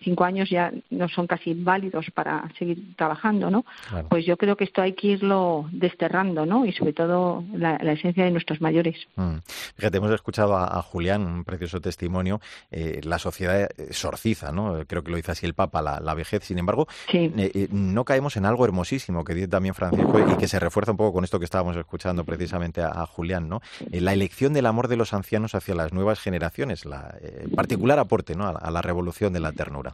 55 0.00 0.24
años 0.24 0.50
ya 0.50 0.72
no 0.90 1.08
son 1.08 1.26
casi 1.26 1.54
válidos 1.54 2.06
para 2.14 2.50
seguir 2.58 2.96
trabajando, 2.96 3.50
¿no? 3.50 3.64
Pues 4.08 4.24
yo 4.26 4.36
creo 4.36 4.56
que 4.56 4.64
esto 4.64 4.82
hay 4.82 4.94
que 4.94 5.08
irlo 5.08 5.68
desterrando, 5.72 6.46
¿no? 6.46 6.64
Y 6.64 6.72
sobre 6.72 6.92
todo 6.92 7.44
la, 7.54 7.76
esencia 7.76 8.24
de 8.24 8.30
nuestros 8.30 8.60
mayores. 8.60 8.96
Mm. 9.16 9.38
Fíjate, 9.76 9.98
hemos 9.98 10.12
escuchado 10.12 10.56
a, 10.56 10.80
Julián, 10.82 11.22
un 11.22 11.44
precioso 11.44 11.80
testimonio. 11.80 12.40
Eh, 12.70 13.00
la 13.04 13.18
sociedad 13.18 13.68
sorciza, 13.90 14.52
¿no? 14.52 14.84
Creo 14.86 15.02
que 15.02 15.10
lo 15.10 15.16
dice 15.16 15.32
así 15.32 15.46
el 15.46 15.54
Papa, 15.54 15.82
la, 15.82 16.14
vejez. 16.14 16.44
Sin 16.44 16.58
embargo, 16.58 16.86
eh, 17.12 17.30
eh, 17.36 17.68
no 17.70 18.04
caemos 18.04 18.36
en 18.36 18.46
algo 18.46 18.64
hermosísimo 18.64 19.24
que 19.24 19.34
dice 19.34 19.48
también 19.48 19.74
Francisco 19.74 20.18
y 20.20 20.36
que 20.36 20.48
se 20.48 20.58
refuerza 20.58 20.92
un 20.92 20.96
poco 20.96 21.12
con 21.14 21.24
esto 21.24 21.38
que 21.38 21.44
estábamos 21.44 21.76
escuchando 21.76 22.24
precisamente 22.24 22.82
a, 22.82 23.06
Julián, 23.06 23.48
¿no? 23.48 23.60
Eh, 23.90 24.00
la 24.00 24.12
elección 24.12 24.52
del 24.52 24.66
amor 24.66 24.88
de 24.88 24.96
los 24.96 25.12
ancianos 25.14 25.54
hacia 25.54 25.74
las 25.74 25.92
nuevas 25.92 26.20
generaciones, 26.20 26.84
la 26.84 27.14
particular 27.54 27.98
aporte, 27.98 28.34
¿no? 28.34 28.46
A, 28.48 28.70
la 28.70 28.82
revolución 28.82 29.32
de 29.32 29.40
la 29.40 29.52
ternura. 29.52 29.89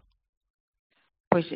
Pues 1.28 1.46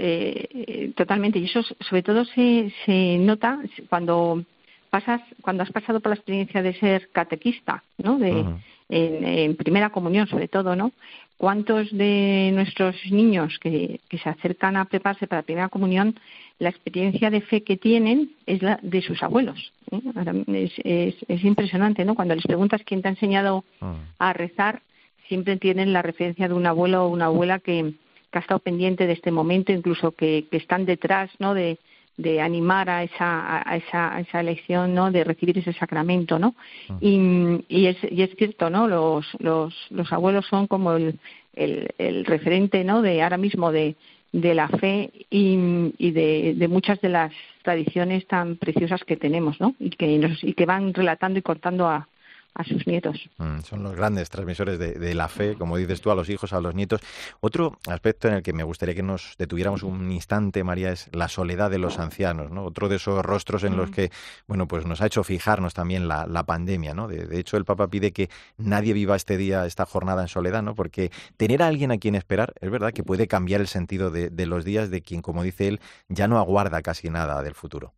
totalmente, 0.95 1.39
y 1.39 1.45
eso 1.45 1.63
sobre 1.63 2.03
todo 2.03 2.25
se, 2.25 2.73
se 2.85 3.17
nota 3.19 3.61
cuando 3.89 4.45
pasas, 4.91 5.23
cuando 5.41 5.63
has 5.63 5.71
pasado 5.71 6.01
por 6.01 6.11
la 6.11 6.17
experiencia 6.17 6.63
de 6.63 6.75
ser 6.75 7.09
catequista, 7.13 7.83
¿no? 7.97 8.19
De, 8.19 8.45
en, 8.91 9.57
primera 9.57 9.91
comunión 9.91 10.27
sobre 10.27 10.49
todo, 10.49 10.77
¿no? 10.77 10.93
¿Cuántos 11.37 11.91
de 11.97 12.51
nuestros 12.53 12.97
niños 13.11 13.59
que, 13.61 14.01
se 14.11 14.29
acercan 14.29 14.77
a 14.77 14.85
prepararse 14.85 15.27
para 15.27 15.41
la 15.41 15.47
primera 15.47 15.69
comunión, 15.69 16.19
la 16.59 16.69
experiencia 16.69 17.31
de 17.31 17.41
fe 17.41 17.63
que 17.63 17.79
tienen 17.79 18.33
es 18.45 18.63
la 18.63 18.79
de 18.83 19.01
sus 19.01 19.23
abuelos? 19.23 19.73
¿eh? 19.91 21.15
Es, 21.29 21.45
impresionante, 21.45 22.05
¿no? 22.05 22.15
Cuando 22.15 22.35
les 22.35 22.45
preguntas 22.45 22.83
quién 22.85 23.01
te 23.01 23.09
ha 23.09 23.13
enseñado 23.13 23.65
ah. 23.81 23.95
a 24.19 24.33
rezar, 24.35 24.83
siempre 25.29 25.57
tienen 25.57 25.93
la 25.93 26.03
referencia 26.03 26.49
de 26.49 26.55
un 26.55 26.67
abuelo 26.67 27.05
o 27.05 27.09
una 27.09 27.27
abuela 27.27 27.59
que, 27.61 27.95
ha 28.39 28.43
estado 28.43 28.61
pendiente 28.61 29.07
de 29.07 29.13
este 29.13 29.31
momento, 29.31 29.73
incluso 29.73 30.13
que, 30.13 30.47
que 30.51 30.57
están 30.57 30.87
detrás, 30.87 31.31
¿no? 31.39 31.55
De, 31.55 31.79
de 32.17 32.41
animar 32.41 32.91
a 32.91 33.03
esa, 33.03 33.69
a 33.69 33.77
esa, 33.77 34.15
a 34.15 34.21
esa 34.21 34.41
elección, 34.41 34.95
¿no? 34.95 35.11
De 35.11 35.25
recibir 35.25 35.57
ese 35.59 35.73
sacramento, 35.73 36.39
¿no? 36.39 36.55
Ah. 36.89 36.99
Y, 37.01 37.65
y, 37.69 37.87
es, 37.87 37.97
y 38.11 38.23
es 38.23 38.31
cierto, 38.37 38.69
¿no? 38.69 38.87
Los, 38.89 39.27
los, 39.39 39.75
los 39.91 40.13
abuelos 40.13 40.47
son 40.47 40.67
como 40.67 40.93
el, 40.93 41.19
el, 41.55 41.89
el 41.99 42.25
referente, 42.27 42.85
¿no? 42.85 43.01
De 43.03 43.23
ahora 43.23 43.39
mismo 43.39 43.73
de, 43.73 43.97
de 44.33 44.55
la 44.55 44.69
fe 44.69 45.11
y, 45.31 45.93
y 45.99 46.11
de, 46.11 46.55
de, 46.57 46.69
muchas 46.69 47.01
de 47.01 47.09
las 47.09 47.33
tradiciones 47.63 48.27
tan 48.27 48.57
preciosas 48.57 49.03
que 49.05 49.17
tenemos, 49.17 49.61
¿no? 49.61 49.75
Y 49.81 49.91
que, 49.91 50.19
nos, 50.19 50.45
y 50.45 50.53
que 50.53 50.67
van 50.67 50.93
relatando 50.93 51.39
y 51.39 51.43
contando 51.43 51.89
a, 51.89 52.07
a 52.55 52.65
sus 52.65 52.87
nietos. 52.87 53.29
Mm, 53.39 53.61
son 53.61 53.83
los 53.83 53.95
grandes 53.95 54.29
transmisores 54.29 54.79
de, 54.79 55.15
la 55.15 55.29
fe, 55.29 55.55
como 55.55 55.77
dices 55.77 56.01
tú, 56.01 56.11
a 56.11 56.15
los 56.15 56.29
hijos, 56.29 56.53
a 56.53 56.61
los 56.61 56.75
nietos. 56.75 57.01
Otro 57.41 57.79
aspecto 57.89 58.29
en 58.29 58.35
el 58.35 58.43
que 58.43 58.53
me 58.53 58.63
gustaría 58.63 58.95
que 58.95 59.03
nos 59.03 59.35
detuviéramos 59.39 59.83
un 59.83 60.11
instante, 60.13 60.65
María, 60.65 60.93
es 60.93 61.09
la 61.13 61.29
soledad 61.29 61.71
de 61.71 61.79
los 61.79 61.99
ancianos, 61.99 62.51
¿no? 62.51 62.65
Otro 62.65 62.89
de 62.89 62.97
esos 62.97 63.25
rostros 63.25 63.65
en 63.65 63.77
los 63.77 63.91
mm. 63.91 63.93
que, 63.93 64.11
bueno, 64.47 64.67
pues 64.67 64.87
nos 64.87 65.01
ha 65.01 65.07
hecho 65.07 65.25
fijarnos 65.25 65.75
también 65.75 66.09
la, 66.09 66.45
pandemia, 66.45 66.95
¿no? 66.95 67.07
De, 67.07 67.39
hecho, 67.39 67.57
el 67.57 67.65
Papa 67.65 67.89
pide 67.89 68.13
que 68.13 68.31
nadie 68.57 68.93
viva 68.93 69.15
este 69.15 69.37
día, 69.37 69.67
esta 69.67 69.87
jornada 69.87 70.23
en 70.23 70.29
soledad, 70.29 70.63
¿no? 70.63 70.75
Porque 70.75 71.11
tener 71.37 71.63
a 71.63 71.69
alguien 71.69 71.93
a 71.93 71.99
quien 71.99 72.15
esperar, 72.15 72.55
es 72.61 72.71
verdad 72.71 72.93
que 72.93 73.05
puede 73.05 73.29
cambiar 73.29 73.61
el 73.61 73.69
sentido 73.69 74.11
de, 74.11 74.31
de 74.31 74.47
los 74.47 74.65
días 74.65 74.91
de 74.91 75.03
quien, 75.03 75.23
como 75.23 75.43
dice 75.43 75.69
él, 75.69 75.81
ya 76.09 76.29
no 76.29 76.39
aguarda 76.39 76.83
casi 76.83 77.11
nada 77.11 77.43
del 77.43 77.55
futuro. 77.55 77.95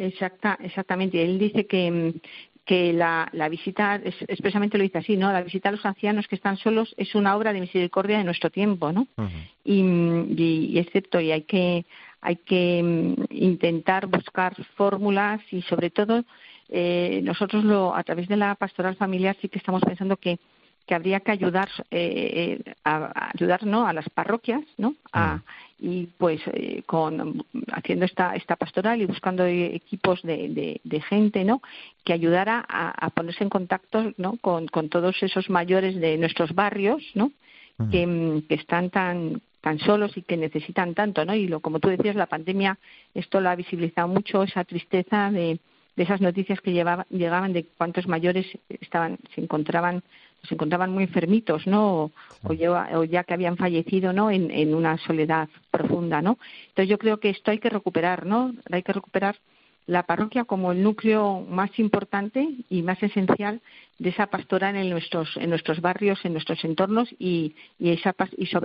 Exacta, 0.00 0.58
exactamente. 0.62 1.22
Él 1.22 1.38
dice 1.38 1.66
que, 1.66 2.14
que 2.70 2.92
la, 2.92 3.28
la, 3.32 3.48
visita, 3.48 3.96
expresamente 3.96 4.78
lo 4.78 4.84
dice 4.84 4.98
así, 4.98 5.16
¿no? 5.16 5.32
La 5.32 5.42
visita 5.42 5.70
a 5.70 5.72
los 5.72 5.84
ancianos 5.84 6.28
que 6.28 6.36
están 6.36 6.56
solos 6.56 6.94
es 6.96 7.16
una 7.16 7.34
obra 7.34 7.52
de 7.52 7.58
misericordia 7.58 8.18
de 8.18 8.22
nuestro 8.22 8.48
tiempo, 8.48 8.92
¿no? 8.92 9.08
y, 9.64 9.80
y, 9.80 10.78
es 10.78 10.88
cierto, 10.92 11.18
y 11.18 11.32
hay 11.32 11.42
que, 11.42 11.84
hay 12.20 12.36
que 12.36 12.80
mm, 12.80 13.24
intentar 13.30 14.06
buscar 14.06 14.54
fórmulas 14.76 15.40
y 15.50 15.62
sobre 15.62 15.90
todo 15.90 16.22
eh, 16.68 17.20
nosotros 17.24 17.64
lo, 17.64 17.92
a 17.92 18.04
través 18.04 18.28
de 18.28 18.36
la 18.36 18.54
pastoral 18.54 18.94
familiar 18.94 19.36
sí 19.40 19.48
que 19.48 19.58
estamos 19.58 19.82
pensando 19.82 20.16
que 20.16 20.38
que 20.90 20.96
habría 20.96 21.20
que 21.20 21.30
ayudar 21.30 21.68
eh, 21.92 22.58
eh, 22.66 22.74
a, 22.82 23.30
ayudar 23.32 23.64
¿no? 23.64 23.86
a 23.86 23.92
las 23.92 24.08
parroquias 24.08 24.62
no 24.76 24.96
a, 25.12 25.40
y 25.78 26.06
pues 26.18 26.40
eh, 26.52 26.82
con 26.84 27.44
haciendo 27.70 28.06
esta 28.06 28.34
esta 28.34 28.56
pastoral 28.56 29.00
y 29.00 29.06
buscando 29.06 29.46
equipos 29.46 30.20
de, 30.22 30.80
de, 30.82 31.00
gente 31.02 31.44
no 31.44 31.62
que 32.02 32.12
ayudara 32.12 32.66
a, 32.68 33.08
ponerse 33.10 33.44
en 33.44 33.50
contacto 33.50 34.12
no 34.16 34.36
con, 34.38 34.66
con 34.66 34.88
todos 34.88 35.22
esos 35.22 35.48
mayores 35.48 35.94
de 35.94 36.18
nuestros 36.18 36.56
barrios 36.56 37.04
no 37.14 37.30
mm. 37.78 37.90
que, 37.90 38.42
que 38.48 38.54
están 38.56 38.90
tan 38.90 39.40
tan 39.60 39.78
solos 39.78 40.16
y 40.16 40.22
que 40.22 40.36
necesitan 40.36 40.94
tanto 40.94 41.24
no 41.24 41.36
y 41.36 41.46
lo 41.46 41.60
como 41.60 41.78
tú 41.78 41.88
decías 41.88 42.16
la 42.16 42.26
pandemia 42.26 42.78
esto 43.14 43.40
lo 43.40 43.48
ha 43.48 43.54
visibilizado 43.54 44.08
mucho 44.08 44.42
esa 44.42 44.64
tristeza 44.64 45.30
de 45.30 45.60
de 45.96 46.04
esas 46.04 46.20
noticias 46.20 46.60
que 46.60 46.72
llegaban 46.72 47.52
de 47.52 47.66
cuántos 47.76 48.08
mayores 48.08 48.46
estaban 48.68 49.18
se 49.34 49.40
encontraban 49.40 50.02
se 50.48 50.54
encontraban 50.54 50.90
muy 50.90 51.04
enfermitos, 51.04 51.66
¿no? 51.66 52.10
O, 52.42 52.54
ya, 53.04 53.24
que 53.24 53.34
habían 53.34 53.56
fallecido, 53.56 54.12
¿no? 54.12 54.30
En, 54.30 54.50
en, 54.50 54.74
una 54.74 54.98
soledad 54.98 55.48
profunda, 55.70 56.22
¿no? 56.22 56.38
Entonces 56.68 56.88
yo 56.88 56.98
creo 56.98 57.20
que 57.20 57.30
esto 57.30 57.50
hay 57.50 57.58
que 57.58 57.70
recuperar, 57.70 58.26
¿no? 58.26 58.52
Hay 58.70 58.82
que 58.82 58.92
recuperar 58.92 59.36
la 59.86 60.04
parroquia 60.04 60.44
como 60.44 60.72
el 60.72 60.82
núcleo 60.82 61.40
más 61.48 61.76
importante 61.78 62.48
y 62.68 62.82
más 62.82 63.02
esencial 63.02 63.60
de 64.00 64.08
esa 64.10 64.26
pastoral 64.26 64.74
en 64.76 64.90
nuestros 64.90 65.28
en 65.36 65.50
nuestros 65.50 65.80
barrios, 65.80 66.18
en 66.24 66.32
nuestros 66.32 66.64
entornos 66.64 67.08
y 67.18 67.54
y, 67.78 67.90
esa, 67.92 68.14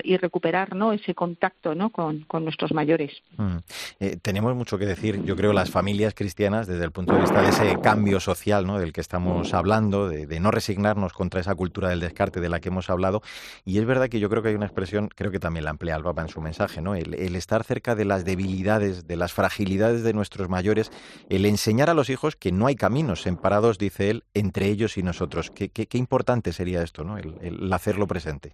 y, 0.04 0.18
recuperar 0.18 0.76
¿no? 0.76 0.94
ese 0.94 1.14
contacto 1.14 1.76
¿no? 1.76 1.90
con, 1.90 2.26
nuestros 2.44 2.74
mayores. 2.74 3.12
Mm. 3.38 3.58
Eh, 4.00 4.18
tenemos 4.22 4.56
mucho 4.56 4.78
que 4.78 4.86
decir, 4.86 5.24
yo 5.24 5.36
creo, 5.36 5.54
las 5.54 5.72
familias 5.72 6.14
cristianas 6.14 6.68
desde 6.68 6.84
el 6.84 6.92
punto 6.92 7.14
de 7.14 7.22
vista 7.22 7.42
de 7.42 7.50
ese 7.50 7.80
cambio 7.82 8.20
social 8.20 8.68
¿no? 8.68 8.80
del 8.80 8.94
que 8.94 9.02
estamos 9.02 9.54
hablando, 9.54 10.10
de, 10.10 10.40
no 10.40 10.52
resignarnos 10.52 11.14
contra 11.14 11.40
esa 11.40 11.56
cultura 11.56 11.90
del 11.90 12.02
descarte 12.02 12.42
de 12.42 12.50
la 12.50 12.60
que 12.60 12.70
hemos 12.70 12.90
hablado. 12.90 13.22
Y 13.64 13.78
es 13.78 13.86
verdad 13.86 14.10
que 14.10 14.20
yo 14.20 14.30
creo 14.30 14.44
que 14.44 14.50
hay 14.50 14.56
una 14.56 14.66
expresión, 14.66 15.10
creo 15.16 15.32
que 15.32 15.40
también 15.40 15.66
la 15.66 15.72
emplea 15.72 15.96
el 15.96 16.04
Papa 16.04 16.22
en 16.22 16.30
su 16.30 16.42
mensaje, 16.42 16.82
¿no? 16.82 16.96
el, 16.96 17.14
el 17.14 17.36
estar 17.36 17.64
cerca 17.64 17.96
de 17.96 18.06
las 18.06 18.26
debilidades, 18.26 19.08
de 19.08 19.16
las 19.16 19.34
fragilidades 19.34 20.04
de 20.04 20.14
nuestros 20.14 20.50
mayores 20.50 20.92
el 21.30 21.46
enseñar 21.46 21.90
a 21.90 21.94
los 21.94 22.10
hijos 22.10 22.36
que 22.36 22.52
no 22.52 22.68
hay 22.68 22.76
caminos 22.76 23.22
separados, 23.22 23.78
dice 23.78 24.10
él, 24.10 24.24
entre 24.34 24.68
ellos 24.68 24.98
y 24.98 25.04
nosotros. 25.04 25.25
Qué, 25.54 25.70
qué, 25.70 25.98
importante 25.98 26.52
sería 26.54 26.82
esto, 26.82 27.04
¿no? 27.04 27.18
El, 27.18 27.72
hacerlo 27.72 28.08
presente. 28.08 28.54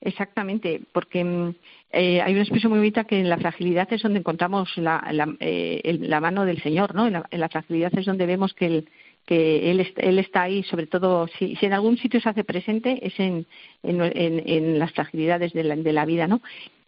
Exactamente, 0.00 0.82
porque 0.92 1.24
mm, 1.24 1.54
eh, 1.92 2.20
hay 2.20 2.32
una 2.32 2.42
expresión 2.42 2.70
muy 2.70 2.78
bonita 2.78 3.04
que 3.04 3.18
en 3.18 3.28
la 3.28 3.38
fragilidad 3.38 3.90
es 3.92 4.02
donde 4.02 4.18
encontramos 4.18 4.76
la, 4.76 5.06
la, 5.12 5.34
eh, 5.40 5.98
la 6.00 6.20
mano 6.20 6.44
del 6.44 6.62
Señor, 6.62 6.94
¿no? 6.94 7.06
En 7.06 7.40
la, 7.40 7.48
fragilidad 7.48 7.96
es 7.96 8.04
donde 8.04 8.26
vemos 8.26 8.52
que 8.52 8.66
el, 8.66 8.88
que 9.26 9.70
él, 9.70 9.86
él 9.96 10.18
está 10.18 10.42
ahí, 10.42 10.62
sobre 10.64 10.86
todo 10.86 11.28
si, 11.38 11.56
si 11.56 11.66
en 11.66 11.72
algún 11.72 11.96
sitio 11.96 12.20
se 12.20 12.28
hace 12.28 12.44
presente 12.44 12.98
es 13.06 13.18
en, 13.18 13.46
en, 13.82 14.02
en, 14.02 14.78
las 14.78 14.92
fragilidades 14.92 15.52
de 15.52 15.64
la, 15.64 15.76
de 15.76 15.92
la 15.92 16.04
vida, 16.04 16.26
¿no? 16.26 16.42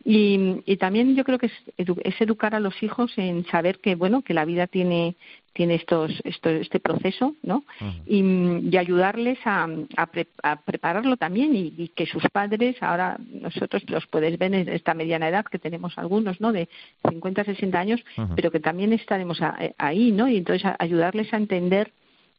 Y, 0.04 0.62
y, 0.66 0.76
también 0.76 1.16
yo 1.16 1.24
creo 1.24 1.38
que 1.38 1.46
es, 1.46 1.52
es, 1.76 2.20
educar 2.20 2.54
a 2.54 2.60
los 2.60 2.80
hijos 2.80 3.12
en 3.16 3.44
saber 3.46 3.80
que 3.80 3.96
bueno 3.96 4.22
que 4.22 4.34
la 4.34 4.44
vida 4.44 4.68
tiene 4.68 5.16
tiene 5.52 5.74
estos, 5.74 6.12
esto, 6.22 6.48
este 6.50 6.78
proceso 6.78 7.34
no 7.42 7.64
y, 8.06 8.22
y, 8.70 8.76
ayudarles 8.76 9.38
a, 9.44 9.66
a, 9.96 10.56
prepararlo 10.60 11.16
también 11.16 11.56
y, 11.56 11.88
que 11.88 12.06
sus 12.06 12.22
padres 12.30 12.76
ahora 12.82 13.18
nosotros 13.18 13.82
los 13.88 14.06
puedes 14.06 14.38
ver 14.38 14.54
en 14.54 14.68
esta 14.68 14.94
mediana 14.94 15.28
edad 15.28 15.44
que 15.44 15.58
tenemos 15.58 15.98
algunos 15.98 16.40
no 16.40 16.52
de 16.52 16.68
50 17.10 17.42
60 17.42 17.76
años 17.76 18.00
pero 18.36 18.52
que 18.52 18.60
también 18.60 18.92
estaremos 18.92 19.40
ahí 19.76 20.12
no 20.12 20.28
y 20.28 20.36
entonces 20.36 20.70
ayudarles 20.78 21.34
a 21.34 21.38
entender 21.38 21.90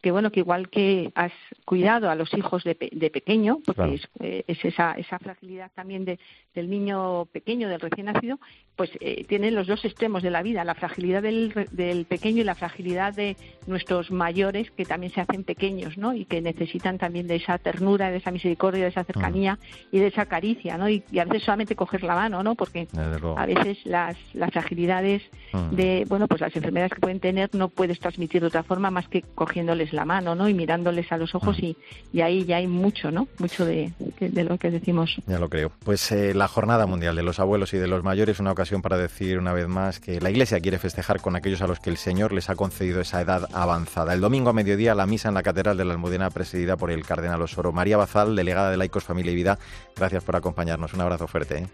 que 0.02 0.12
bueno 0.12 0.32
que 0.32 0.42
igual 0.42 0.70
que 0.70 1.12
has 1.16 1.32
cuidado 1.66 2.10
a 2.10 2.16
los 2.16 2.34
hijos 2.34 2.64
de, 2.64 2.78
de 2.92 3.10
pequeño 3.10 3.60
porque 3.66 3.96
es, 3.96 4.08
eh, 4.20 4.44
es, 4.48 4.64
esa, 4.64 4.94
esa 4.94 5.18
fragilidad 5.20 5.72
también 5.74 6.06
de, 6.06 6.20
del 6.54 6.70
niño 6.70 7.26
pequeño 7.26 7.68
del 7.68 7.80
recién 7.80 8.06
nacido 8.06 8.40
pues 8.76 8.92
eh, 9.00 9.26
tienen 9.28 9.56
los 9.56 9.66
dos 9.66 9.84
extremos 9.86 10.22
de 10.22 10.30
la 10.30 10.44
vida 10.44 10.64
la 10.64 10.76
fragilidad 10.76 11.24
del, 11.24 11.68
del 11.72 12.06
pequeño 12.06 12.42
y 12.42 12.44
la 12.44 12.54
fragilidad 12.54 13.14
de 13.14 13.38
nuestros 13.66 14.12
mayores 14.12 14.70
que 14.72 14.86
también 14.86 15.12
se 15.12 15.22
hacen 15.22 15.44
pequeños 15.44 15.98
no 15.98 16.14
y 16.14 16.26
que 16.26 16.42
necesitan 16.42 17.00
también 17.00 17.28
de 17.28 17.36
esa 17.36 17.58
ternura 17.58 18.12
de 18.12 18.18
esa 18.18 18.32
misericordia 18.32 18.84
de 18.84 18.90
esa 18.90 19.04
cercanía 19.04 19.56
mm. 19.56 19.96
y 19.96 20.00
de 20.00 20.08
esa 20.08 20.28
caricia 20.28 20.78
no 20.78 20.90
y, 20.90 21.04
a 21.20 21.26
veces 21.26 21.44
solamente 21.44 21.76
coger 21.76 22.04
la 22.04 22.16
mano 22.16 22.44
no 22.44 22.54
porque 22.54 22.88
a 23.36 23.46
veces 23.48 23.80
las 23.86 24.16
las 24.34 24.52
fragilidades 24.52 25.24
mm. 25.54 25.76
de 25.76 26.06
bueno 26.08 26.28
pues 26.28 26.42
las 26.42 26.56
enfermedades 26.56 26.94
que 26.94 27.02
pueden 27.02 27.20
tener 27.20 27.50
no 27.56 27.70
puedes 27.70 28.00
transmitir 28.00 28.42
de 28.42 28.48
otra 28.48 28.62
forma 28.62 28.92
más 28.92 29.08
que 29.08 29.24
cogiéndoles 29.24 29.87
la 29.94 30.06
mano, 30.06 30.36
¿no? 30.36 30.48
Y 30.50 30.54
mirándoles 30.54 31.12
a 31.12 31.18
los 31.18 31.36
ojos 31.36 31.58
y, 31.60 31.78
y 32.14 32.22
ahí 32.22 32.46
ya 32.46 32.58
hay 32.58 32.68
mucho, 32.68 33.12
¿no? 33.12 33.28
Mucho 33.40 33.66
de, 33.66 33.92
de, 34.20 34.44
lo 34.44 34.58
que 34.58 34.72
decimos. 34.72 35.18
Ya 35.28 35.40
lo 35.40 35.50
creo. 35.50 35.72
Pues 35.84 36.12
eh, 36.12 36.34
la 36.34 36.48
Jornada 36.48 36.86
Mundial 36.86 37.16
de 37.16 37.24
los 37.24 37.40
Abuelos 37.40 37.74
y 37.74 37.78
de 37.78 37.88
los 37.88 38.04
Mayores 38.04 38.38
es 38.38 38.40
una 38.40 38.52
ocasión 38.52 38.82
para 38.82 38.98
decir 38.98 39.38
una 39.38 39.54
vez 39.54 39.68
más 39.68 40.00
que 40.00 40.20
la 40.22 40.30
Iglesia 40.30 40.60
quiere 40.60 40.80
festejar 40.80 41.22
con 41.22 41.36
aquellos 41.36 41.62
a 41.62 41.68
los 41.68 41.80
que 41.80 41.90
el 41.90 41.98
Señor 41.98 42.34
les 42.34 42.50
ha 42.50 42.56
concedido 42.56 43.02
esa 43.02 43.22
edad 43.22 43.48
avanzada. 43.54 44.14
El 44.14 44.22
domingo 44.22 44.50
a 44.50 44.54
mediodía 44.54 44.96
la 44.96 45.06
misa 45.06 45.30
en 45.30 45.36
la 45.36 45.44
Catedral 45.44 45.78
de 45.78 45.86
la 45.86 45.94
Almudena 45.94 46.30
presidida 46.30 46.78
por 46.78 46.92
el 46.92 47.06
Cardenal 47.06 47.42
Osoro. 47.42 47.72
María 47.72 47.98
Bazal, 47.98 48.36
delegada 48.36 48.72
de 48.72 48.78
Laicos, 48.78 49.04
Familia 49.04 49.32
y 49.32 49.36
Vida, 49.36 49.60
gracias 49.96 50.24
por 50.24 50.36
acompañarnos. 50.36 50.94
Un 50.94 51.02
abrazo 51.02 51.28
fuerte. 51.28 51.58
¿eh? 51.60 51.68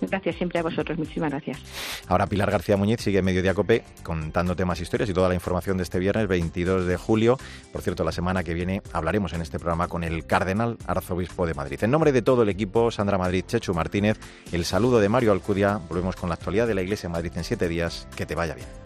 Gracias 0.00 0.36
siempre 0.36 0.58
a 0.58 0.62
vosotros. 0.62 0.98
Muchísimas 0.98 1.30
gracias. 1.30 1.58
Ahora 2.08 2.26
Pilar 2.26 2.50
García 2.50 2.76
Muñiz 2.76 3.00
sigue 3.00 3.18
en 3.18 3.24
Mediodía 3.24 3.54
Cope 3.54 3.84
contándote 4.02 4.64
más 4.64 4.80
historias 4.80 5.08
y 5.08 5.14
toda 5.14 5.28
la 5.28 5.34
información 5.34 5.76
de 5.76 5.82
este 5.82 5.98
viernes 5.98 6.28
22 6.28 6.86
de 6.86 6.96
julio. 6.96 7.38
Por 7.72 7.82
cierto, 7.82 8.04
la 8.04 8.12
semana 8.12 8.44
que 8.44 8.54
viene 8.54 8.82
hablaremos 8.92 9.32
en 9.32 9.42
este 9.42 9.58
programa 9.58 9.88
con 9.88 10.04
el 10.04 10.26
Cardenal 10.26 10.76
Arzobispo 10.86 11.46
de 11.46 11.54
Madrid. 11.54 11.78
En 11.82 11.90
nombre 11.90 12.12
de 12.12 12.22
todo 12.22 12.42
el 12.42 12.48
equipo, 12.48 12.90
Sandra 12.90 13.18
Madrid, 13.18 13.44
Chechu 13.46 13.74
Martínez, 13.74 14.18
el 14.52 14.64
saludo 14.64 15.00
de 15.00 15.08
Mario 15.08 15.32
Alcudia. 15.32 15.80
Volvemos 15.88 16.16
con 16.16 16.28
la 16.28 16.34
actualidad 16.34 16.66
de 16.66 16.74
la 16.74 16.82
Iglesia 16.82 17.08
de 17.08 17.12
Madrid 17.12 17.32
en 17.36 17.44
siete 17.44 17.68
días. 17.68 18.06
Que 18.16 18.26
te 18.26 18.34
vaya 18.34 18.54
bien. 18.54 18.83